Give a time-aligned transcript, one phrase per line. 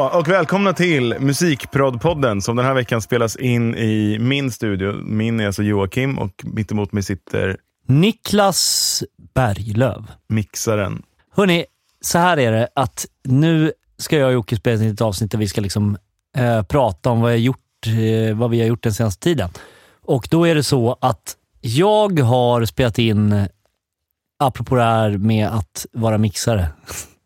[0.00, 4.92] Hallå och välkomna till Musikprodpodden som den här veckan spelas in i min studio.
[4.92, 7.56] Min är alltså Joakim och mittemot mig sitter
[7.86, 9.02] Niklas
[9.34, 10.04] Berglöf.
[10.28, 11.02] mixaren.
[11.36, 11.64] Hörni,
[12.00, 15.38] så här är det att nu ska jag och Jocke spela in ett avsnitt där
[15.38, 15.98] vi ska liksom,
[16.36, 19.50] eh, prata om vad, jag gjort, eh, vad vi har gjort den senaste tiden.
[20.02, 23.46] Och då är det så att jag har spelat in,
[24.38, 26.66] apropå det här med att vara mixare,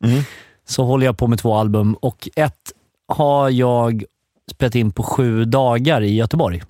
[0.04, 0.22] Mm.
[0.64, 2.72] Så håller jag på med två album och ett
[3.08, 4.04] har jag
[4.50, 6.62] spelat in på sju dagar i Göteborg.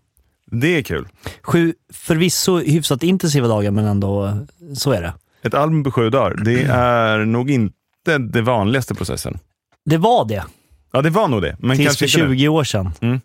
[0.47, 1.09] Det är kul.
[1.43, 4.37] Sju förvisso hyfsat intensiva dagar, men ändå eh,
[4.75, 5.13] så är det.
[5.43, 9.39] Ett album på sju dagar, det är nog inte den vanligaste processen.
[9.85, 10.45] Det var det.
[10.93, 11.57] Ja, det var nog det.
[11.59, 12.37] Men Tills för inte nu.
[12.37, 12.91] 20 år sedan.
[13.01, 13.21] Mm.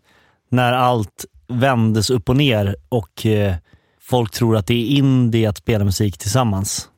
[0.49, 3.55] När allt vändes upp och ner och eh,
[4.01, 6.89] folk tror att det är indie att spela musik tillsammans.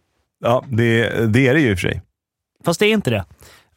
[0.43, 2.01] Ja, det, det är det ju i och för sig.
[2.65, 3.25] Fast det är inte det.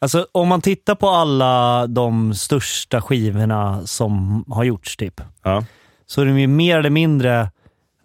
[0.05, 5.65] Alltså, om man tittar på alla de största skivorna som har gjorts, typ, Ja.
[6.05, 7.51] så är de ju mer eller mindre,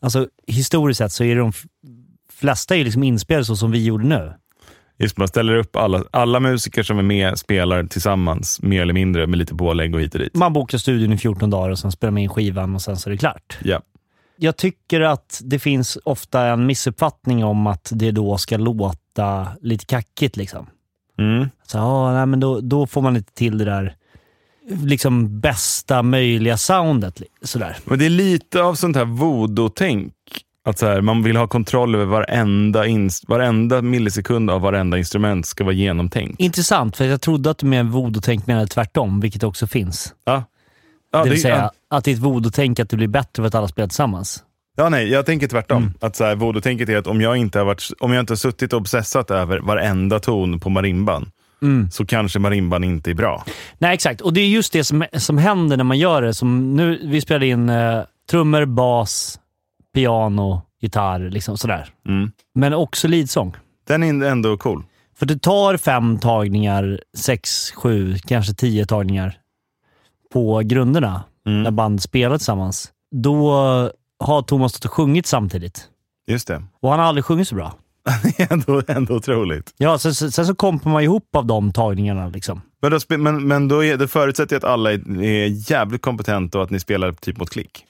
[0.02, 1.52] alltså historiskt sett så är de
[2.32, 4.32] flesta ju liksom inspelade så som vi gjorde nu.
[4.98, 9.26] Just man ställer upp alla, alla musiker som är med spelar tillsammans, mer eller mindre,
[9.26, 10.34] med lite pålägg och hit och dit.
[10.34, 13.08] Man bokar studion i 14 dagar och sen spelar man in skivan och sen så
[13.08, 13.58] är det klart.
[13.62, 13.80] Ja.
[14.36, 19.84] jag tycker att det finns ofta en missuppfattning om att det då ska låta lite
[19.84, 20.36] kackigt.
[20.36, 20.66] Liksom.
[21.20, 21.48] Mm.
[21.66, 23.94] Så, ja, nej, men då, då får man inte till det där
[24.82, 27.22] liksom bästa möjliga soundet.
[27.42, 27.76] Sådär.
[27.84, 30.12] Men det är lite av sånt här voodoo-tänk.
[30.64, 32.84] Att så här, man vill ha kontroll över varenda,
[33.26, 36.40] varenda millisekund av varenda instrument ska vara genomtänkt.
[36.40, 40.14] Intressant, för jag trodde att du med voodoo-tänk menade tvärtom, vilket också finns.
[40.24, 40.44] Ja.
[41.12, 41.96] Ja, det det, vill säga ja.
[41.96, 44.44] att det är ett voodoo-tänk att det blir bättre för att alla spelar tillsammans.
[44.80, 45.82] Ja, nej, jag tänker tvärtom.
[45.82, 45.94] Mm.
[46.00, 48.36] Att så här, voodoo-tänket är att om jag inte har, varit, om jag inte har
[48.36, 51.30] suttit och obsessat över varenda ton på marimban,
[51.62, 51.90] Mm.
[51.90, 53.44] så kanske marimban inte är bra.
[53.78, 54.20] Nej, exakt.
[54.20, 56.34] Och det är just det som, som händer när man gör det.
[56.34, 59.40] Som nu, vi spelade in eh, trummor, bas,
[59.94, 61.88] piano, gitarr, liksom sådär.
[62.08, 62.30] Mm.
[62.54, 63.56] Men också leadsång.
[63.88, 64.82] Den är ändå cool.
[65.18, 69.34] För det tar fem tagningar, sex, sju, kanske tio tagningar
[70.32, 71.62] på grunderna Mm.
[71.62, 72.88] när band spelar tillsammans.
[73.14, 73.52] Då
[74.20, 75.88] har Thomas stått och sjungit samtidigt.
[76.26, 76.62] Just det.
[76.80, 77.74] Och han har aldrig sjungit så bra.
[78.22, 79.74] Det är ändå, ändå otroligt.
[79.76, 82.28] Ja, sen, sen, så kompar man ihop av de tagningarna.
[82.28, 82.60] Liksom.
[82.82, 86.64] Men, då, men, men då är, det förutsätter att alla är, är jävligt kompetenta och
[86.64, 87.84] att ni spelar typ mot klick.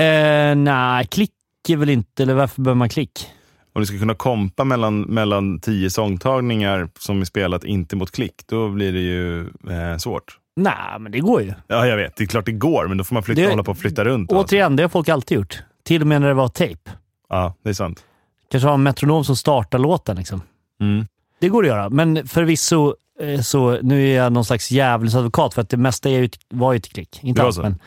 [0.00, 1.32] Eh, nej, klick
[1.68, 2.22] är väl inte...
[2.22, 3.26] Eller varför behöver man klick?
[3.72, 8.34] Om ni ska kunna kompa mellan, mellan tio sångtagningar som är spelat inte mot klick,
[8.46, 10.38] då blir det ju eh, svårt.
[10.62, 11.54] Nej, men det går ju.
[11.66, 12.16] Ja, jag vet.
[12.16, 14.04] Det är klart det går, men då får man flytta, Det- hålla på och flytta
[14.04, 14.32] runt.
[14.32, 14.38] och.
[14.38, 15.58] Återigen, det har folk alltid gjort.
[15.84, 16.90] Till och med när det var tejp.
[17.28, 18.04] Ja, det är sant.
[18.50, 20.16] Kanske ha en metronom som startar låten.
[20.16, 20.42] Liksom.
[20.80, 21.06] Mm.
[21.40, 25.62] Det går att göra, men förvisso eh, så nu är jag någon slags djävulsadvokat för
[25.62, 27.18] att det mesta är ju, var ju till klick.
[27.22, 27.78] Inte alls, men,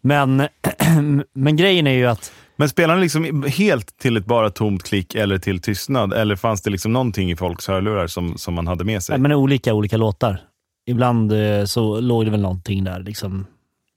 [0.00, 0.48] men,
[1.32, 5.14] men grejen är ju att Men spelar ni liksom helt till ett bara tomt klick
[5.14, 6.12] eller till tystnad?
[6.12, 9.14] Eller fanns det liksom någonting i folks hörlurar som, som man hade med sig?
[9.14, 10.40] ja, men olika olika låtar.
[10.86, 13.46] Ibland eh, så låg det väl någonting där, liksom,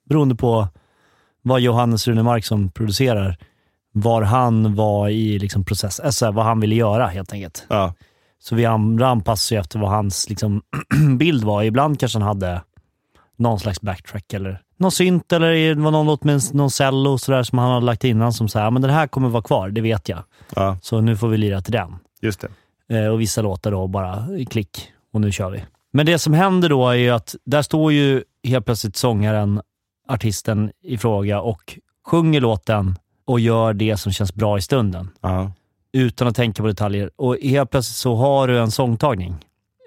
[0.09, 0.67] beroende på
[1.41, 3.37] vad Johannes Runemark som producerar,
[3.91, 7.65] var han var i liksom, process, alltså vad han ville göra helt enkelt.
[7.69, 7.93] Ja.
[8.39, 10.61] Så vi anpassar ju efter vad hans liksom,
[11.17, 11.63] bild var.
[11.63, 12.61] Ibland kanske han hade
[13.37, 17.43] någon slags backtrack eller någon synt eller det var någon låt med någon cello sådär
[17.43, 20.09] som han hade lagt innan som säger men den här kommer vara kvar, det vet
[20.09, 20.23] jag.
[20.55, 21.95] ja, Så nu får vi lira till den.
[22.21, 22.45] just
[22.87, 22.97] det.
[22.97, 25.63] Eh, och vissa låtar då bara klick och nu kör vi.
[25.91, 29.61] Men det som händer då är ju att där står ju helt plötsligt sångaren,
[30.07, 32.95] artisten i fråga och sjunger låten
[33.25, 35.51] och gör det som känns bra i stunden Ja.
[35.93, 37.11] utan att tänka på detaljer.
[37.15, 39.35] Och helt plötsligt så har du en sångtagning.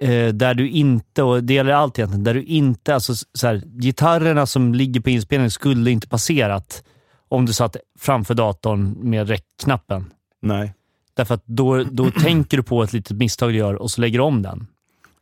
[0.03, 3.63] Eh, där du inte, och det gäller allt egentligen, där du inte, alltså så här,
[3.67, 6.85] gitarrerna som ligger på inspelningen skulle inte passerat
[7.29, 10.11] om du satt framför datorn med räckknappen.
[10.43, 10.75] Nej,
[11.15, 14.19] Därför att då, då tänker du på ett litet misstag du gör och så lägger
[14.19, 14.67] du om den.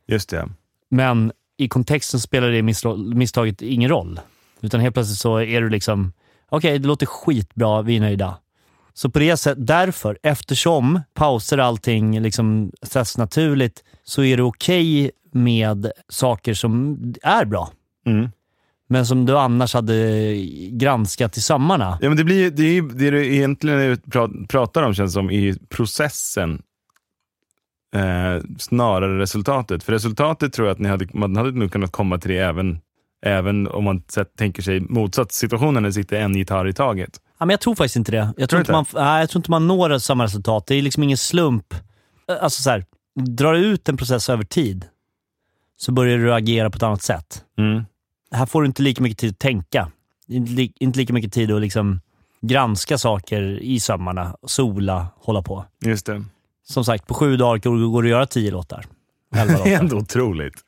[0.07, 0.49] just det.
[0.91, 2.61] Men i kontexten spelar det
[3.15, 4.19] misstaget ingen roll.
[4.61, 6.13] Utan helt plötsligt så är du liksom,
[6.49, 8.37] okej, det låter skitbra, vi är nöjda.
[8.93, 15.11] Så på det sättet, därför, eftersom pauser allting liksom sätts naturligt, så är det okej
[15.31, 17.71] med saker som är bra.
[18.05, 18.29] Mm.
[18.89, 20.35] Men som du annars hade
[20.71, 21.97] granskat i sömmarna.
[22.01, 25.57] Ja, men det, blir, det, är, det du egentligen pra- pratar om känns som i
[25.69, 26.61] processen
[27.95, 29.83] eh, snarare resultatet.
[29.83, 32.79] För resultatet tror jag att ni hade, man hade nog kunnat komma till det även,
[33.25, 37.21] även om man sett, tänker sig motsatt situationen när det sitter en gitarr i taget.
[37.39, 38.33] Ja, men jag tror faktiskt inte det.
[38.37, 40.67] Jag Tror inte man, nej, jag tror inte man når samma resultat.
[40.67, 41.73] Det är liksom ingen slump.
[42.41, 42.85] Alltså så här,
[43.15, 44.85] drar du ut en process över tid
[45.77, 47.43] så börjar du agera på ett annat sätt.
[47.57, 47.85] Mm.
[48.31, 49.91] här får du inte lika mycket tid att tänka.
[50.79, 51.99] Inte lika mycket tid att liksom
[52.41, 55.65] granska saker i sömmarna, sola, hålla på.
[55.85, 56.23] Just det.
[56.63, 58.85] Som sagt, på sju dagar går det att göra tio låtar.
[59.35, 60.63] Elva Det är ändå otroligt.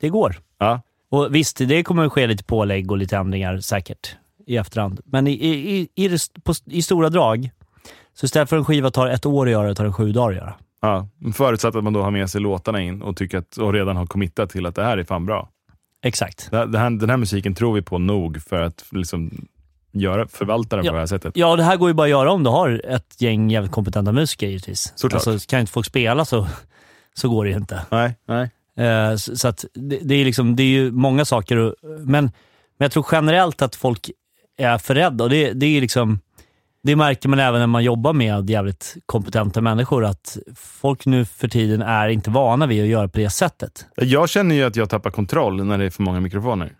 [0.00, 0.36] Det går.
[0.58, 0.82] Ja.
[1.10, 4.16] Och visst, det kommer att ske lite pålägg och lite ändringar säkert
[4.46, 5.00] i efterhand.
[5.04, 7.50] Men i, i, i, på, i stora drag,
[8.14, 10.36] så istället för en skiva tar ett år att göra, tar den sju dagar att
[10.36, 10.54] göra.
[10.80, 13.96] Ja, förutsatt att man då har med sig låtarna in och, tycker att, och redan
[13.96, 15.48] har committat till att det här är fan bra.
[16.02, 16.50] Exakt.
[16.50, 19.48] Det det här, den här musiken tror vi på nog för att liksom
[19.92, 20.90] göra, förvalta den Ja.
[20.90, 21.36] på det här sättet.
[21.36, 24.12] Ja, det här går ju bara att göra om du har ett gäng jävligt kompetenta
[24.12, 24.92] musiker givetvis.
[24.96, 25.26] Såklart.
[25.26, 26.46] Alltså, kan inte folk spela så,
[27.14, 27.82] så går det ju inte.
[27.90, 28.50] Nej, nej.
[28.86, 32.24] Eh, så, så att det, det, är liksom, det är ju många saker, och, men,
[32.24, 32.30] men
[32.78, 34.10] jag tror generellt att folk
[34.58, 35.24] är för rädda.
[35.24, 36.18] Och det, det, är liksom,
[36.82, 41.48] det märker man även när man jobbar med jävligt kompetenta människor, att folk nu för
[41.48, 43.86] tiden är inte vana vid att göra på det sättet.
[43.96, 46.72] Jag känner ju att jag tappar kontroll när det är för många mikrofoner.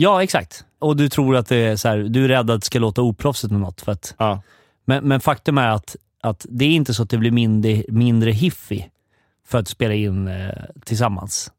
[0.00, 0.64] Ja, exakt.
[0.78, 3.02] Och du tror att det är så här, du är rädd att det ska låta
[3.02, 3.80] oproffsigt med något.
[3.80, 4.42] För att, Ja.
[4.84, 8.30] men, men faktum är att, att det är inte så att det blir mindre, mindre
[8.30, 8.84] hiffy
[9.46, 10.48] för att spela in eh,
[10.84, 11.52] tillsammans.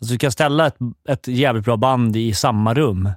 [0.00, 0.76] Alltså du kan ställa ett,
[1.08, 3.10] ett jävligt bra band i samma rum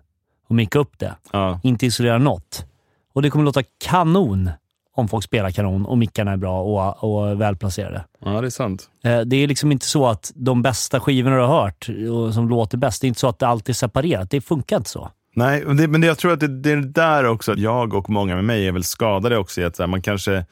[0.47, 1.15] och micka upp det.
[1.31, 1.59] Ja.
[1.63, 2.65] Inte isolera något.
[3.13, 4.49] Och det kommer låta kanon
[4.95, 8.03] om folk spelar kanon och mickarna är bra och, och välplacerade.
[8.25, 8.89] ja, det är sant.
[9.03, 12.49] Eh, Det är liksom inte så att de bästa skivorna du har hört och som
[12.49, 14.29] låter bäst, det är inte så att det alltid är separerat.
[14.29, 15.09] Det funkar inte så.
[15.35, 17.93] Nej, men det, men det, jag tror att det, det är där också, att jag
[17.93, 20.45] och många med mig är väl skadade också i att så här, man kanske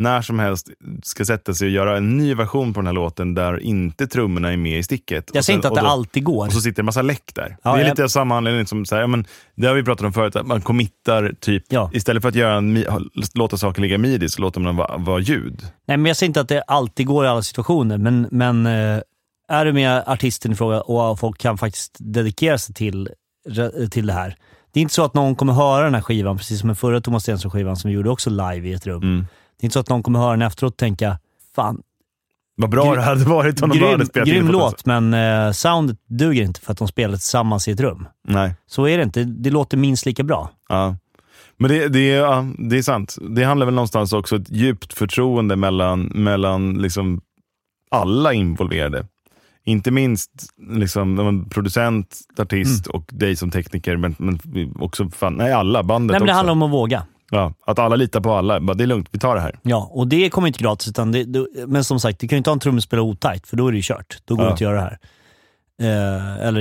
[0.00, 0.68] när som helst
[1.02, 4.52] ska sätta sig och göra en ny version på den här låten där inte trummorna
[4.52, 5.30] är med i sticket.
[5.32, 6.46] Jag säger inte att och det då- alltid går.
[6.46, 7.56] Och så sitter en massa läck där.
[7.62, 9.24] Ja, det är jag- lite av samma anledning som, så här, men,
[9.54, 11.90] det har vi pratat om förut, att man committar typ, Ja.
[11.92, 12.84] istället för att göra en,
[13.34, 15.60] låta saker ligga midi så låter man dem vara, vara ljud.
[15.86, 19.00] Nej, men jag säger inte att det alltid går i alla situationer, men, men eh,
[19.48, 23.08] är du med artisten i fråga och folk kan faktiskt dedikera sig till,
[23.90, 24.36] till det här.
[24.72, 27.00] Det är inte så att någon kommer höra den här skivan, precis som den förra
[27.00, 29.02] Thomas Stenström-skivan som vi gjorde också live i ett rum.
[29.02, 29.26] Mm.
[29.60, 31.18] Det är inte så att någon kommer höra den efteråt och tänka,
[31.56, 31.82] fan,
[32.56, 35.52] Vad bra Grym- det hade varit om de grym, hade spelat grym låt, men eh,
[35.52, 38.08] soundet duger inte för att de spelar tillsammans i ett rum.
[38.28, 38.54] Nej.
[38.66, 39.24] Så är det inte.
[39.24, 40.50] Det låter minst lika bra.
[40.68, 40.96] Ja.
[41.56, 43.16] Men det, det, är, ja, det är sant.
[43.30, 47.20] Det handlar väl någonstans också om ett djupt förtroende mellan, mellan liksom
[47.90, 49.06] alla involverade.
[49.64, 50.30] Inte minst
[50.70, 54.40] liksom, producent, artist och dig som tekniker, men, men
[54.78, 56.36] också fan, nej, alla, bandet Nej, men det också.
[56.36, 57.06] handlar om att våga.
[57.30, 58.60] Ja, att alla litar på alla.
[58.60, 59.58] Bara, det är lugnt, vi tar det här.
[59.62, 60.88] Ja, och det kommer inte gratis.
[60.88, 63.56] Utan det, det, men som sagt, du kan ju inte ha en trumspelare otajt, för
[63.56, 64.18] då är det ju kört.
[64.24, 64.48] Då går Ja.
[64.48, 64.98] det inte att göra det här.
[65.82, 66.60] Eh, eller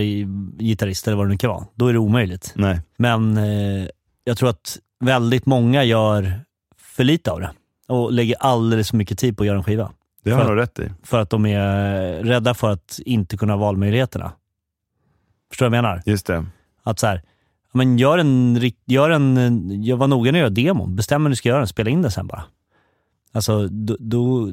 [0.64, 1.66] gitarrist eller vad det nu kan vara.
[1.76, 2.52] Då är det omöjligt.
[2.56, 2.82] Nej.
[2.98, 3.88] Men eh,
[4.24, 6.40] jag tror att väldigt många gör
[6.78, 7.52] för lite av det
[7.88, 9.92] och lägger alldeles för mycket tid på att göra en skiva.
[10.24, 10.92] Det har du rätt i.
[11.04, 14.32] För att de är rädda för att inte kunna ha valmöjligheterna.
[15.50, 16.02] Förstår du vad jag menar?
[16.06, 16.46] Just det.
[16.84, 17.22] Att så här,
[17.74, 20.96] men gör en, gör en, gör, var noga när du gör demon.
[20.96, 22.44] Bestäm när du ska göra den, spela in den sen bara.
[23.32, 24.52] Alltså, då, då,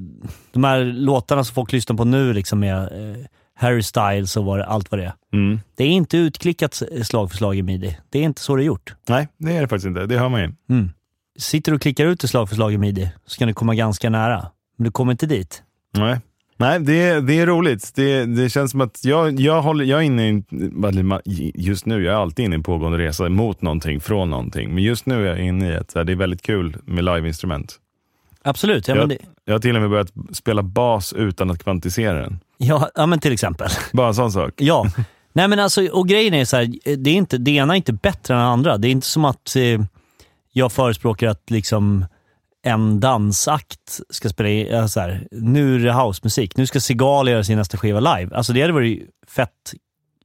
[0.53, 3.25] de här låtarna som folk lyssnar på nu liksom med eh,
[3.55, 5.13] Harry Styles och vad, allt vad det är.
[5.33, 5.61] Mm.
[5.75, 7.99] Det är inte utklickat slag för slag i midi.
[8.11, 8.95] Det är inte så det är gjort.
[9.09, 10.07] Nej, det är det faktiskt inte.
[10.07, 10.53] Det hör man ju.
[10.71, 10.91] Mm.
[11.39, 13.75] Sitter du och klickar ut ett slag för slag i midi så kan du komma
[13.75, 14.47] ganska nära.
[14.77, 15.63] Men du kommer inte dit.
[15.93, 16.21] Nej.
[16.57, 17.93] Nej, det är, det är roligt.
[17.95, 20.29] Det, det känns som att jag, jag, håller, jag är inne
[21.25, 24.75] i, just nu, jag är alltid inne i en pågående resa mot någonting, från någonting.
[24.75, 27.77] Men just nu är jag inne i att det är väldigt kul med liveinstrument.
[28.43, 28.89] Absolut.
[28.89, 29.01] Ja, Ja.
[29.01, 32.41] men, det, Jag har till och med börjat spela bas utan att kvantisera den.
[32.59, 33.69] ja, ja, men till exempel.
[33.93, 34.53] Bara en sån sak.
[34.57, 34.87] Ja.
[35.33, 37.93] Nej men alltså, och grejen är så här, det, är inte, det ena är inte
[37.93, 38.79] bättre än det andra.
[38.79, 39.81] Det är inte som att eh,
[40.53, 42.05] jag förespråkar att liksom
[42.67, 47.29] en dansakt ska spela i, ja, så här, nu är det housemusik, nu ska Segal
[47.29, 48.37] göra sin nästa skiva live.
[48.37, 49.51] Alltså det hade varit fett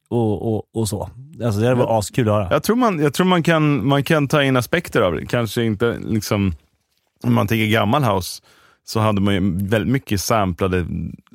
[0.09, 1.09] och, och, och så.
[1.43, 2.47] Alltså det hade varit askul att höra.
[2.51, 5.25] Jag tror, man, jag tror man, kan, man kan ta in aspekter av det.
[5.25, 6.53] Kanske inte liksom,
[7.23, 8.41] om man tänker gammal house,
[8.83, 10.85] så hade man ju väldigt mycket samplade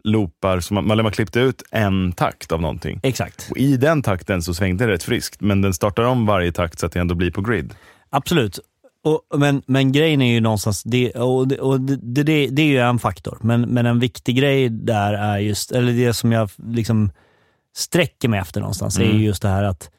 [0.05, 0.61] loopar.
[0.61, 3.01] Som man, man, man klippte ut en takt av någonting.
[3.03, 3.49] Exakt.
[3.51, 6.79] Och I den takten så svängde det rätt friskt, men den startar om varje takt
[6.79, 7.75] så att det ändå blir på grid.
[8.11, 8.59] Absolut.
[9.07, 12.67] Och, men, men grejen är ju någonstans, det, och, det, och det, det, det är
[12.67, 16.51] ju en faktor, men, men en viktig grej där är just, eller det som jag
[16.67, 17.11] liksom
[17.77, 19.17] sträcker mig efter någonstans, är Mm.
[19.19, 19.91] ju just det här att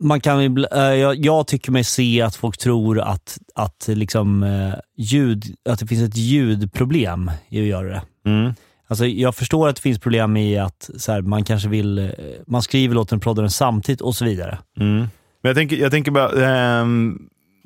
[0.00, 4.74] man kan, eh, jag, jag tycker mig se att folk tror att, att, liksom, eh,
[4.96, 8.02] ljud, att det finns ett ljudproblem i att göra det.
[8.26, 8.52] Mm.
[8.88, 12.08] Alltså, jag förstår att det finns problem i att så här, man kanske vill, eh,
[12.46, 14.58] man skriver låten och proddar den samtidigt och så vidare.
[14.80, 14.96] Mm.
[15.42, 17.18] Men jag tänker, jag tänker bara, ehm,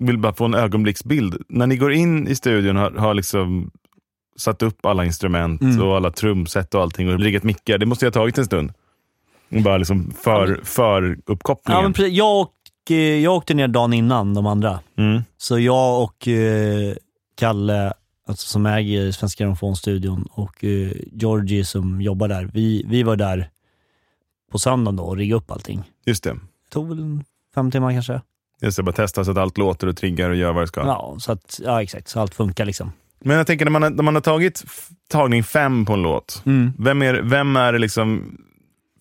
[0.06, 1.42] vill bara få en ögonblicksbild.
[1.48, 3.70] När ni går in i studion har, har liksom
[4.36, 5.82] satt upp alla instrument Mm.
[5.82, 7.78] och alla trumset och allting och riggat mickar.
[7.78, 8.72] Det måste ju ha tagit en stund.
[9.64, 11.78] Bara liksom för, för uppkopplingen.
[11.78, 12.12] Ja, men precis.
[12.12, 12.52] jag, och,
[12.90, 14.80] eh, jag åkte ner dagen innan de andra.
[14.98, 15.22] mm.
[15.38, 16.94] Så jag och eh,
[17.36, 17.92] Kalle,
[18.28, 23.48] alltså, som äger Svenska Grammofonstudion, och eh, Georgie som jobbar där, vi, vi var där
[24.52, 25.82] på söndagen då och riggade upp allting.
[26.06, 26.30] Just det.
[26.32, 26.38] Det
[26.70, 27.20] tog väl
[27.54, 28.20] fem timmar kanske.
[28.62, 30.80] Just det, bara testa så att allt låter och triggar och gör vad det ska.
[30.80, 32.08] Ja, så att, ja exakt.
[32.08, 32.92] Så allt funkar liksom.
[33.20, 34.64] Men jag tänker när man, har, när man har tagit
[35.08, 36.42] tagning fem på en låt,
[36.78, 38.38] vem, är, vem är det liksom...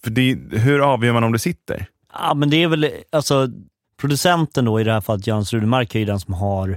[0.04, 1.86] För det, hur avgör man om det sitter?
[2.14, 3.48] Ja, men det är väl, alltså
[4.02, 6.70] producenten då i det här fallet, Jöns Rudemark, är ju den som har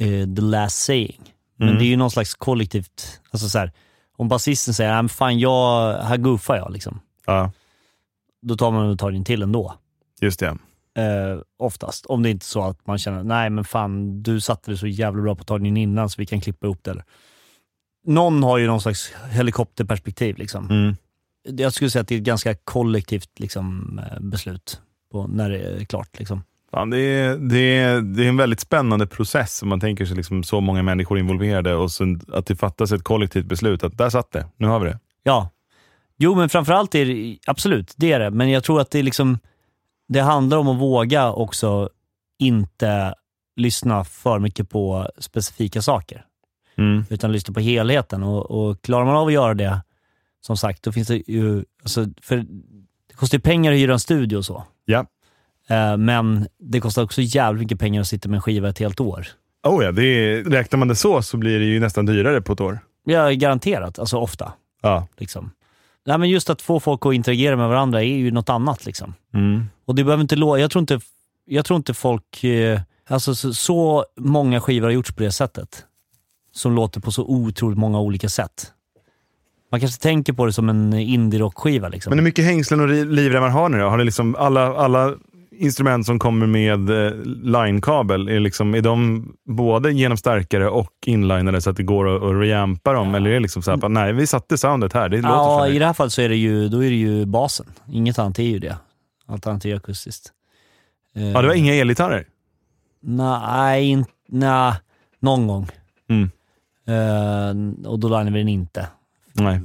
[0.00, 1.20] eh, the last saying.
[1.56, 1.78] Men Mm.
[1.78, 3.72] det är ju någon slags kollektivt, alltså så här,
[4.16, 7.00] om basisten säger, "Nej, men fan jag, här goofar jag liksom.
[7.26, 7.52] Ja,
[8.42, 9.74] Då tar man tar in till ändå.
[10.20, 10.56] just det.
[11.00, 12.06] Eh, oftast.
[12.06, 14.86] Om det inte är så att man känner, nej men fan du satte det så
[14.86, 16.90] jävla bra på tagningen innan så vi kan klippa ihop det.
[16.90, 17.04] Eller.
[18.06, 20.70] Någon har ju någon slags helikopterperspektiv liksom.
[20.70, 20.96] Mm.
[21.42, 24.80] Jag skulle säga att det är ett ganska kollektivt liksom, eh, beslut
[25.12, 26.18] på när det är klart.
[26.18, 26.42] Liksom.
[26.70, 30.16] Fan, det, är, det, är, det är en väldigt spännande process om man tänker sig
[30.16, 33.84] liksom så många människor involverade och sen att det fattas ett kollektivt beslut.
[33.84, 34.98] Att där satt det, nu har vi det.
[35.22, 35.50] Ja.
[36.18, 38.30] Jo, men framförallt är det, absolut, det är det.
[38.30, 39.38] Men jag tror att det är liksom,
[40.12, 41.88] det handlar om att våga också
[42.38, 43.14] inte
[43.56, 46.24] lyssna för mycket på specifika saker.
[46.78, 47.04] Mm.
[47.10, 48.22] utan lyssna på helheten.
[48.22, 49.80] Och, och klarar man av att göra det,
[50.40, 51.64] som sagt, då finns det ju...
[51.82, 52.36] Alltså, för
[53.08, 54.64] det kostar ju pengar att hyra en studio och så.
[54.84, 55.06] Ja.
[55.68, 59.00] Eh, men det kostar också jävligt mycket pengar att sitta med en skiva ett helt
[59.00, 59.26] år.
[59.62, 62.52] Oh ja, det är, räknar man det så så blir det ju nästan dyrare på
[62.52, 62.78] ett år.
[63.04, 63.98] Ja, garanterat.
[63.98, 64.52] Alltså ofta.
[64.82, 65.06] Ja.
[65.16, 65.50] Liksom.
[66.10, 68.86] Nej, men just att få folk att interagera med varandra är ju något annat.
[68.86, 69.14] Liksom.
[69.34, 69.64] Mm.
[69.84, 70.60] Och det behöver inte låta...
[70.60, 71.00] jag tror inte,
[71.44, 72.44] jag tror inte folk...
[72.44, 75.84] Eh, alltså så, så många skivor har gjorts på det sättet.
[76.52, 78.72] Som låter på så otroligt många olika sätt.
[79.70, 81.88] Man kanske tänker på det som en indie-rockskiva.
[81.88, 82.10] Liksom.
[82.10, 83.88] Men hur mycket hängslen och livremmar har ni då?
[83.88, 85.14] Har ni liksom alla, alla
[85.60, 91.60] instrument som kommer med eh, line-kabel, är, liksom, är de både genom starkare och inlinade
[91.60, 93.14] så att det går att, att reampa dem?
[93.14, 95.78] Eller är det liksom så här, nej vi satte soundet här, det låter ja, i
[95.78, 97.66] det här fallet så är det ju, då är det ju basen.
[97.92, 98.76] Inget annat är ju det.
[99.26, 100.32] Allt annat är akustiskt.
[101.12, 102.26] Ja, det var inga elgitarrer?
[103.02, 104.72] Nej, in, nej,
[105.20, 105.68] någon gång.
[106.08, 106.30] Mm.
[106.86, 108.86] Eh, och då linear vi den inte.
[109.32, 109.60] Nej.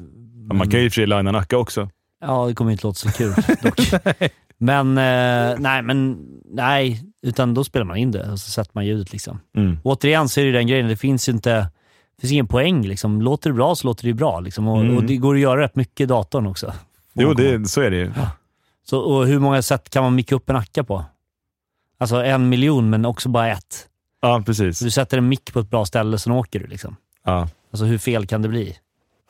[0.49, 1.89] Ja, man kan ju i och för sig linea Nacka också.
[2.21, 3.79] Ja, det kommer inte låta så kul dock.
[4.65, 8.85] Men, eh, nej, men nej, utan då spelar man in det och så sätter man
[8.85, 9.11] ljudet.
[9.11, 9.39] Liksom.
[9.57, 9.77] Mm.
[9.83, 11.51] Återigen så är det den grejen, det finns ju inte
[12.15, 12.87] det finns ingen poäng.
[12.87, 13.21] Liksom.
[13.21, 14.39] Låter det bra så låter det bra.
[14.39, 14.67] Liksom.
[14.67, 14.97] Och, Mm.
[14.97, 16.73] och det går att göra rätt mycket i datorn också.
[17.13, 18.11] Jo, det, så är det ju.
[18.83, 21.05] Så, och hur många sätt kan man micka upp en Acka på?
[21.97, 23.87] Alltså en miljon, men också bara ett.
[24.21, 24.79] Ja, precis.
[24.79, 26.67] Du sätter en mick på ett bra ställe, sen åker du.
[26.67, 26.95] Liksom.
[27.25, 27.47] Ja.
[27.71, 28.75] Alltså hur fel kan det bli?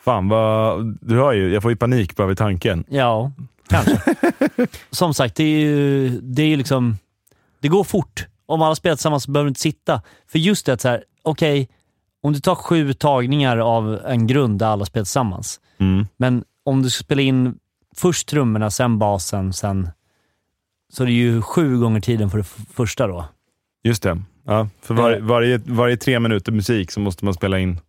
[0.04, 2.84] Fan, vad, du hör ju, jag får ju panik bara vid tanken.
[2.90, 3.32] Ja,
[3.68, 4.02] kanske.
[4.92, 6.98] Som sagt, det är ju, det är liksom...
[7.60, 8.28] Det går fort.
[8.46, 10.02] Om alla spelar tillsammans så behöver du inte sitta.
[10.28, 11.70] För just det att så här, okej,
[12.24, 16.08] om du tar sju tagningar av en grund där alla spelar tillsammans, Mm.
[16.18, 17.56] men om du ska spela in
[17.96, 19.90] först trummorna, sen basen, sen...
[20.94, 22.44] Så är det ju sju gånger tiden för det
[22.74, 23.26] första då.
[23.84, 24.22] Just det.
[24.46, 25.20] Ja, för var, Eh.
[25.22, 27.80] varje, varje tre minuter musik så måste man spela in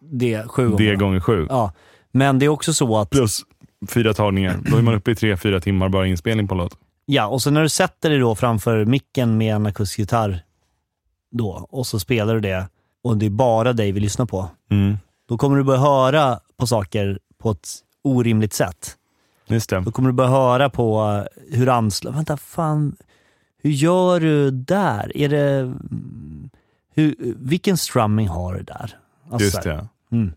[0.00, 0.90] Det sju gånger.
[0.90, 1.46] det gånger sju.
[1.48, 1.72] Ja,
[2.12, 3.10] men det är också så att...
[3.10, 3.42] Plus
[3.88, 4.58] fyra tagningar.
[4.70, 6.78] Då är man uppe i tre, fyra timmar bara inspelning på en låt.
[7.06, 10.42] Ja, och så när du sätter dig då framför micken med en akustisk gitarr
[11.30, 12.68] då, och så spelar du det
[13.04, 14.48] och det är bara dig vi lyssnar på.
[14.70, 14.96] Mm.
[15.28, 17.68] Då kommer du börja höra på saker på ett
[18.04, 18.96] orimligt sätt.
[19.46, 19.80] Just det.
[19.80, 21.00] Då kommer du börja höra på
[21.50, 22.12] eh, hur anslag...
[22.12, 22.96] Vänta, fan.
[23.62, 25.16] Hur gör du där?
[25.16, 25.58] Är det...
[25.58, 26.50] mm,
[26.94, 28.98] Hur, vilken strumming har du där?
[29.30, 29.88] Alltså Just det.
[30.12, 30.32] Mm.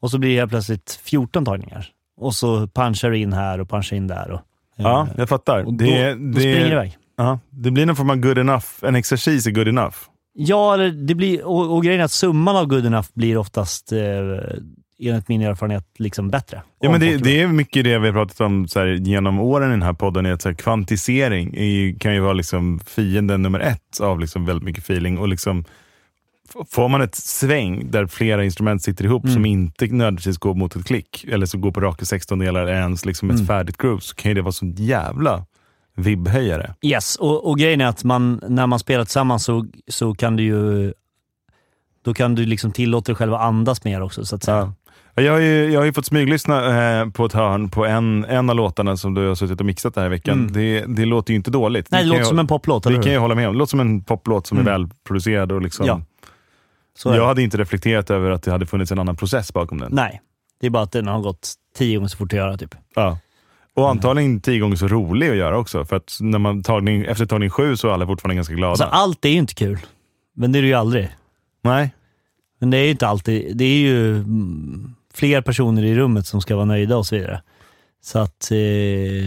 [0.00, 1.88] Och så blir det helt plötsligt 14 tagningar.
[2.22, 4.30] Och så punchar du in här och punchar in där.
[4.30, 4.40] Och,
[4.76, 5.64] Ja, eh, jag fattar.
[5.64, 6.96] och då, det, då springer det iväg.
[7.16, 8.66] ja, det blir någon form av good enough.
[8.82, 9.96] En exercis är good enough.
[10.34, 13.98] Ja, det blir, och, och grejen är att summan av good enough blir oftast, eh,
[15.00, 16.62] enligt min erfarenhet, liksom bättre.
[16.80, 19.70] Ja, men det, det är mycket det vi har pratat om här, genom åren i
[19.70, 20.26] den här podden.
[20.26, 24.44] Är att så här, kvantisering är, kan ju vara liksom fienden nummer ett av liksom
[24.46, 25.18] väldigt mycket feeling.
[25.18, 25.64] Och liksom,
[26.70, 29.34] får man ett sväng där flera instrument sitter ihop Mm.
[29.34, 33.04] som inte nödvändigtvis går mot ett klick, eller så går på raka sextondelar eller ens
[33.04, 33.46] liksom ett Mm.
[33.46, 35.44] färdigt groove, så kan ju det vara så jävla
[35.96, 36.74] vibbhöjare.
[36.82, 40.42] Yes, och, och grejen är att man, när man spelar tillsammans så, så kan du
[40.42, 40.92] ju
[42.04, 44.56] då kan du liksom tillåta dig själv att andas mer också, så att säga.
[44.56, 45.22] Ja.
[45.22, 48.50] Jag har ju, jag har ju fått smyglyssna eh, på ett hörn på en, en
[48.50, 50.38] av låtarna som du har suttit och mixat den här veckan.
[50.40, 50.52] Mm.
[50.52, 51.90] Det, det låter ju inte dåligt.
[51.90, 53.54] Nej, det kan låter jag, som en poplåt, Det kan jag hålla med om.
[53.54, 54.68] Det låter som en poplåt som Mm.
[54.68, 55.52] är välproducerad.
[55.52, 56.00] Och liksom, Ja,
[57.04, 59.92] jag hade inte reflekterat över att det hade funnits en annan process bakom den.
[59.94, 60.20] Nej,
[60.60, 62.74] det är bara att den har gått tio gånger så fort att göra, typ.
[62.94, 63.18] Ja.
[63.74, 65.84] Och antagligen tio gånger så rolig att göra också.
[65.84, 68.70] För att när man tagning, efter tagning sju så är alla fortfarande ganska glada.
[68.70, 69.78] Alltså, allt är ju inte kul,
[70.34, 71.08] men det är det ju aldrig.
[71.62, 71.94] Nej.
[72.58, 73.56] Men det är ju inte alltid.
[73.56, 77.42] Det är ju mm, fler personer i rummet som ska vara nöjda och så vidare.
[78.04, 78.56] Så att eh,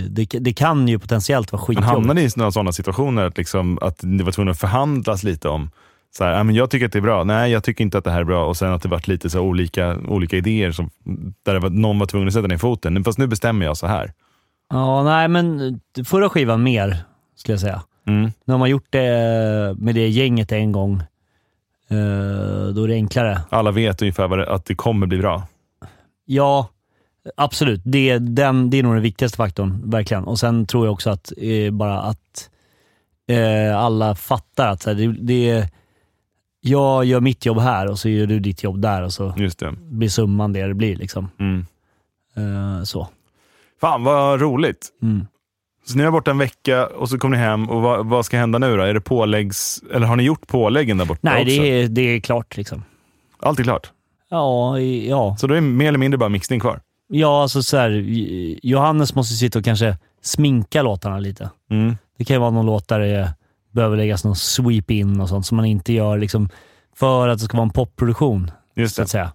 [0.10, 1.91] det, det kan ju potentiellt vara skitjobbigt.
[1.91, 5.72] hamnade i några sådana situationer att, liksom, att det var tvungen att förhandlas lite om
[6.17, 8.03] så här, "Ja, men jag tycker att det är bra, nej jag tycker inte att
[8.03, 10.89] det här är bra och sen att det varit lite så olika, olika idéer som,
[11.43, 13.03] där var, någon var tvungen att sätta ner foten.
[13.03, 14.13] Fast nu bestämmer jag så här.
[14.69, 16.98] Ja, nej men förra skivan mer,
[17.36, 17.81] skulle jag säga.
[18.07, 18.31] Mm.
[18.45, 20.95] När man gjort det med det gänget en gång,
[21.89, 23.41] eh, då är det enklare.
[23.50, 25.43] Alla vet ungefär vad det, att det kommer bli bra.
[26.25, 26.69] Ja,
[27.38, 27.81] absolut.
[27.86, 30.24] Det, den, det är nog den viktigaste faktorn, verkligen.
[30.24, 32.50] Och sen tror jag också att eh, bara att
[33.27, 35.69] eh, alla fattar att det, det,
[36.65, 39.60] jag gör mitt jobb här och så gör du ditt jobb där och så Just
[39.60, 39.72] det.
[39.72, 40.95] blir summan det det blir.
[40.95, 41.29] Liksom.
[41.39, 41.65] Mm.
[42.36, 43.07] Eh, så.
[43.81, 44.89] Fan vad roligt.
[45.01, 45.27] Mm.
[45.86, 48.38] Så ni var borta en vecka och så kom ni hem och vad, vad ska
[48.38, 48.84] hända nu då?
[48.84, 49.84] Är det påläggs...
[49.93, 51.62] Eller har ni gjort påläggen där borta Nej, också?
[51.62, 52.57] det är, det är klart.
[52.57, 52.84] Liksom.
[53.39, 53.91] Allt är klart.
[54.29, 55.36] Ja, ja.
[55.39, 56.81] Så då är det mer eller mindre bara mixning kvar?
[57.07, 57.89] ja alltså så här,
[58.63, 61.50] Johannes måste sitta och kanske sminka låtarna lite.
[61.72, 61.98] Mm.
[62.17, 63.34] Det kan ju vara någon låt där det
[63.75, 66.50] behöver läggas någon sweep in och sånt som man inte gör liksom,
[66.96, 68.51] för att det ska vara en popproduktion.
[68.75, 69.03] Just så det.
[69.03, 69.32] att säga.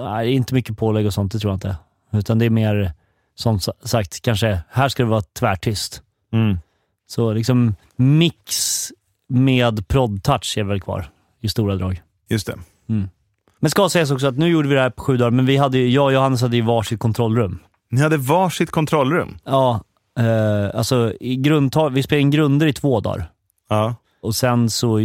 [0.00, 1.76] Nej, inte mycket pålägg och sånt, det tror jag inte.
[2.12, 2.92] Utan det är mer,
[3.34, 6.02] som sa- sagt, kanske här ska det vara tvärtyst.
[6.32, 6.58] Mm.
[7.06, 8.88] Så liksom mix
[9.28, 11.06] med prod-touch är väl kvar
[11.40, 12.02] i stora drag.
[12.28, 12.56] Just det.
[13.60, 15.56] Men ska sägas också att nu gjorde vi det här på sju dagar, men vi
[15.56, 17.58] hade, ju- jag och Johannes hade ju varsitt kontrollrum.
[17.90, 19.38] Ni hade varsitt kontrollrum?
[19.44, 19.80] Ja,
[20.18, 23.30] eh, alltså i grundtal, vi spelade in grunder i två dagar.
[23.70, 23.94] Ja.
[24.22, 24.98] Och sen så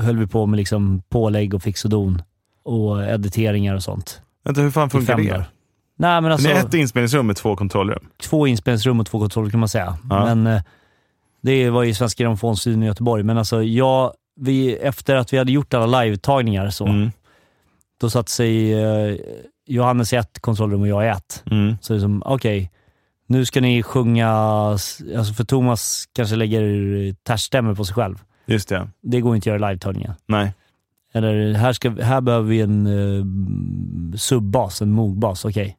[0.00, 2.22] höll vi på med liksom pålägg och fix och don
[2.64, 4.22] och editeringar och sånt.
[4.44, 5.44] Vänta, hur fan funkar det?
[6.00, 8.08] Nej men alltså, Ni har ett inspelningsrum med två kontrollrum?
[8.22, 9.98] två inspelningsrum och två kontroller kan man säga.
[10.10, 10.24] Ja.
[10.34, 10.62] Men eh,
[11.42, 13.22] det var i Svenska Grammofonstudion i Göteborg.
[13.22, 17.10] Men alltså jag, vi, efter att vi hade gjort alla live-tagningar så, Mm.
[18.00, 19.16] då satt sig eh,
[19.66, 21.42] Johannes i ett kontrollrum och jag i ett.
[21.50, 21.76] Mm.
[21.80, 22.70] Så det är som, okej,
[23.28, 28.22] nu ska ni sjunga, alltså för Thomas kanske lägger tärsstämmor på sig själv.
[28.46, 28.88] Just det.
[29.02, 30.14] Det går inte att göra i live-tagningen.
[30.26, 30.52] Nej.
[31.12, 33.24] Eller här, ska, här behöver vi en uh,
[34.16, 35.44] subbas, en mogbas.
[35.44, 35.76] Okej.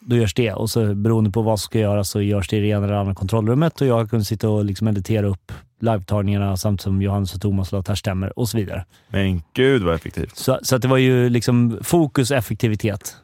[0.00, 2.60] Då görs det och så beroende på vad som ska göras så görs det i
[2.60, 6.82] det ena eller andra kontrollrummet och jag kunde sitta och liksom editera upp live-tagningarna samtidigt
[6.82, 8.84] som Johannes och Thomas la stämmer och så vidare.
[9.08, 10.36] Men gud vad effektivt.
[10.36, 13.16] Så, så att det var ju liksom fokus, effektivitet.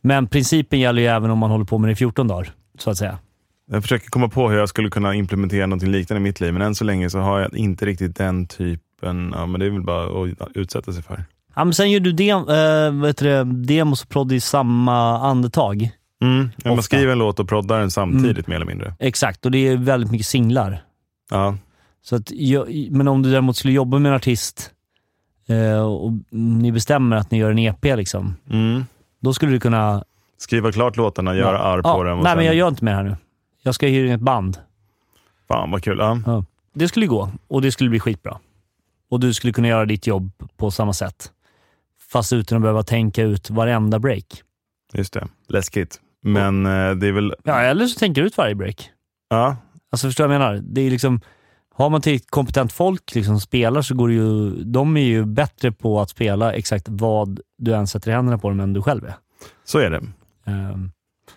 [0.00, 2.90] Men principen gäller ju även om man håller på med det i 14 dagar, så
[2.90, 3.18] att säga.
[3.70, 6.62] Jag försöker komma på hur jag skulle kunna implementera något liknande i mitt liv, men
[6.62, 9.32] än så länge så har jag inte riktigt den typen.
[9.34, 11.24] Ja, men det är väl bara att utsätta sig för.
[11.54, 15.18] Ja, men sen gör du dem, äh, vad heter det, demos och prodd i samma
[15.18, 15.90] andetag.
[16.22, 16.48] Mm.
[16.64, 18.94] Ja, man skriver en låt och proddar den samtidigt mer eller mindre.
[18.98, 20.82] Exakt, och det är väldigt mycket singlar.
[21.30, 21.56] Ja.
[22.02, 22.32] Så att
[22.90, 24.70] men om du däremot skulle jobba med en artist
[25.48, 28.84] eh, och ni bestämmer att ni gör en EP, liksom, Mm.
[29.20, 30.04] då skulle du kunna...
[30.38, 32.36] Skriva klart låtarna, göra arr på ja, dem och Nej, sen...
[32.36, 33.16] men jag gör inte mer här nu.
[33.62, 34.58] Jag ska hyra in ett band.
[35.48, 35.98] Fan vad kul.
[35.98, 36.20] Ja.
[36.26, 36.44] Ja.
[36.74, 38.38] Det skulle gå och det skulle bli skitbra.
[39.10, 41.32] Och du skulle kunna göra ditt jobb på samma sätt.
[42.12, 44.42] Fast utan att behöva tänka ut varenda break.
[44.92, 45.28] Just det.
[45.48, 46.00] Läskigt.
[46.22, 47.34] Men eh, det är väl...
[47.44, 48.90] Ja, eller så tänker du ut varje break.
[49.28, 49.56] Ja.
[49.92, 50.62] Alltså förstår du vad jag menar?
[50.62, 51.20] Det är liksom,
[51.74, 55.24] har man till kompetent folk liksom som spelar så går det ju, de är ju
[55.24, 58.82] bättre på att spela exakt vad du än sätter i händerna på dem än du
[58.82, 59.14] själv är.
[59.64, 60.02] Så är det.
[60.48, 60.90] Ehm,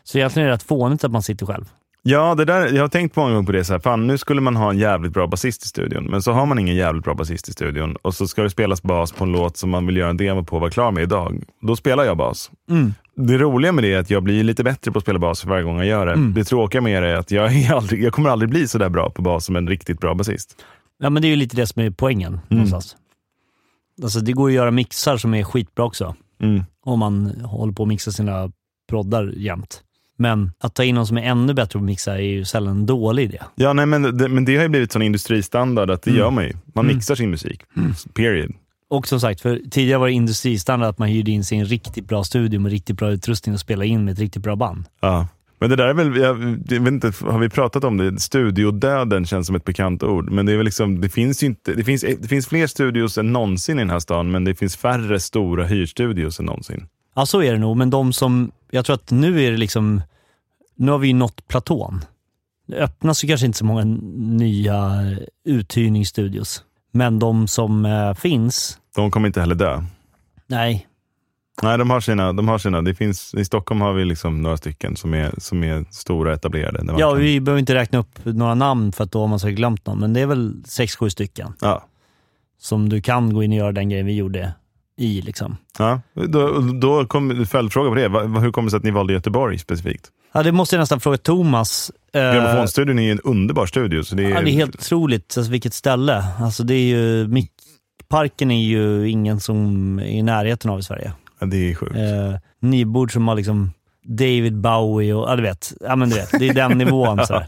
[0.04, 1.66] så egentligen är det rätt fånigt att man sitter själv.
[2.04, 3.64] Ja, det där, jag har tänkt många gånger på det.
[3.64, 6.32] Så här, fan, nu skulle man ha en jävligt bra basist i studion, men så
[6.32, 9.24] har man ingen jävligt bra basist i studion och så ska det spelas bas på
[9.24, 11.44] en låt som man vill göra en demo på och vara klar med idag.
[11.62, 12.52] Då spelar jag bas.
[13.16, 15.50] Det roliga med det är att jag blir lite bättre på att spela bas för
[15.50, 16.32] varje gång jag gör det.
[16.36, 18.90] Det tråkiga med det är att jag, är aldrig, jag kommer aldrig bli så där
[18.90, 20.66] bra på bas som en riktigt bra basist.
[21.00, 22.96] Ja, men det är ju lite det som är poängen någonstans.
[24.04, 26.16] Alltså det går att göra mixar som är skitbra också.
[26.42, 26.64] Mm.
[26.86, 28.52] Om man håller på att mixa sina
[28.92, 29.82] proddar jämt.
[30.18, 32.78] Men att ta in någon som är ännu bättre på att mixa är ju sällan
[32.78, 33.38] en dålig idé.
[33.56, 36.44] Ja, nej, men, det, men det har ju blivit sån industristandard att det gör man
[36.44, 36.54] ju.
[36.76, 36.96] Man Mm.
[36.96, 37.62] mixar sin musik.
[38.14, 38.52] Period.
[38.90, 42.24] Och som sagt, för tidigare var det industristandard att man hyrde in sin riktigt bra
[42.24, 44.86] studio med riktigt bra utrustning och spela in med ett riktigt bra band.
[45.02, 45.28] Ja.
[45.60, 48.20] Men det där är väl, jag, jag vet inte, har vi pratat om det?
[48.20, 50.32] Studiodöden känns som ett bekant ord.
[50.32, 53.34] Men det är väl liksom, det finns inte, det finns, det finns fler studios än
[53.34, 56.86] någonsin i den här stan, men det finns färre stora hyrstudios än någonsin.
[57.16, 58.52] Ja, så är det nog, men de som...
[58.72, 60.02] Jag tror att nu är det liksom...
[60.76, 62.06] Nu har vi ju nått platån.
[62.68, 63.84] Det öppnas ju kanske inte så många
[64.18, 65.06] nya
[65.46, 66.64] uthyrningsstudios.
[66.92, 69.84] Men de som eh, finns, De kommer inte heller dö.
[70.48, 70.88] nej.
[71.64, 72.34] Nej, de har sina.
[72.34, 72.82] De har sina.
[72.82, 76.96] Det finns, I Stockholm har vi liksom några stycken som är, som är stora etablerade.
[76.98, 79.58] Ja, kan- vi behöver inte räkna upp några namn för att då har man säkert
[79.58, 81.84] glömt någon, men det är väl sex sju stycken ja.
[82.60, 84.54] som du kan gå in och göra den grejen vi gjorde
[85.02, 85.22] i.
[85.22, 85.58] Liksom.
[85.80, 86.02] Ja.
[86.14, 88.40] Då, då kom följdfråga på det.
[88.40, 90.08] Hur kommer det sig att ni valde Göteborg specifikt?
[90.34, 91.92] Ja, det måste jag nästan fråga Thomas.
[92.14, 94.04] Eh, Grammofonstudion är ju en underbar studio.
[94.04, 96.24] Så det är, Ja, det är helt otroligt alltså, vilket ställe.
[96.40, 101.14] Alltså, det är ju, Mickparken är ju ingen som är i närheten av i Sverige.
[101.40, 101.96] ja, det är sjukt.
[101.96, 103.72] Eh, nybord som har liksom
[104.04, 107.26] David Bowie och, ja du vet, ja, men du vet det är den nivån.
[107.26, 107.48] så här.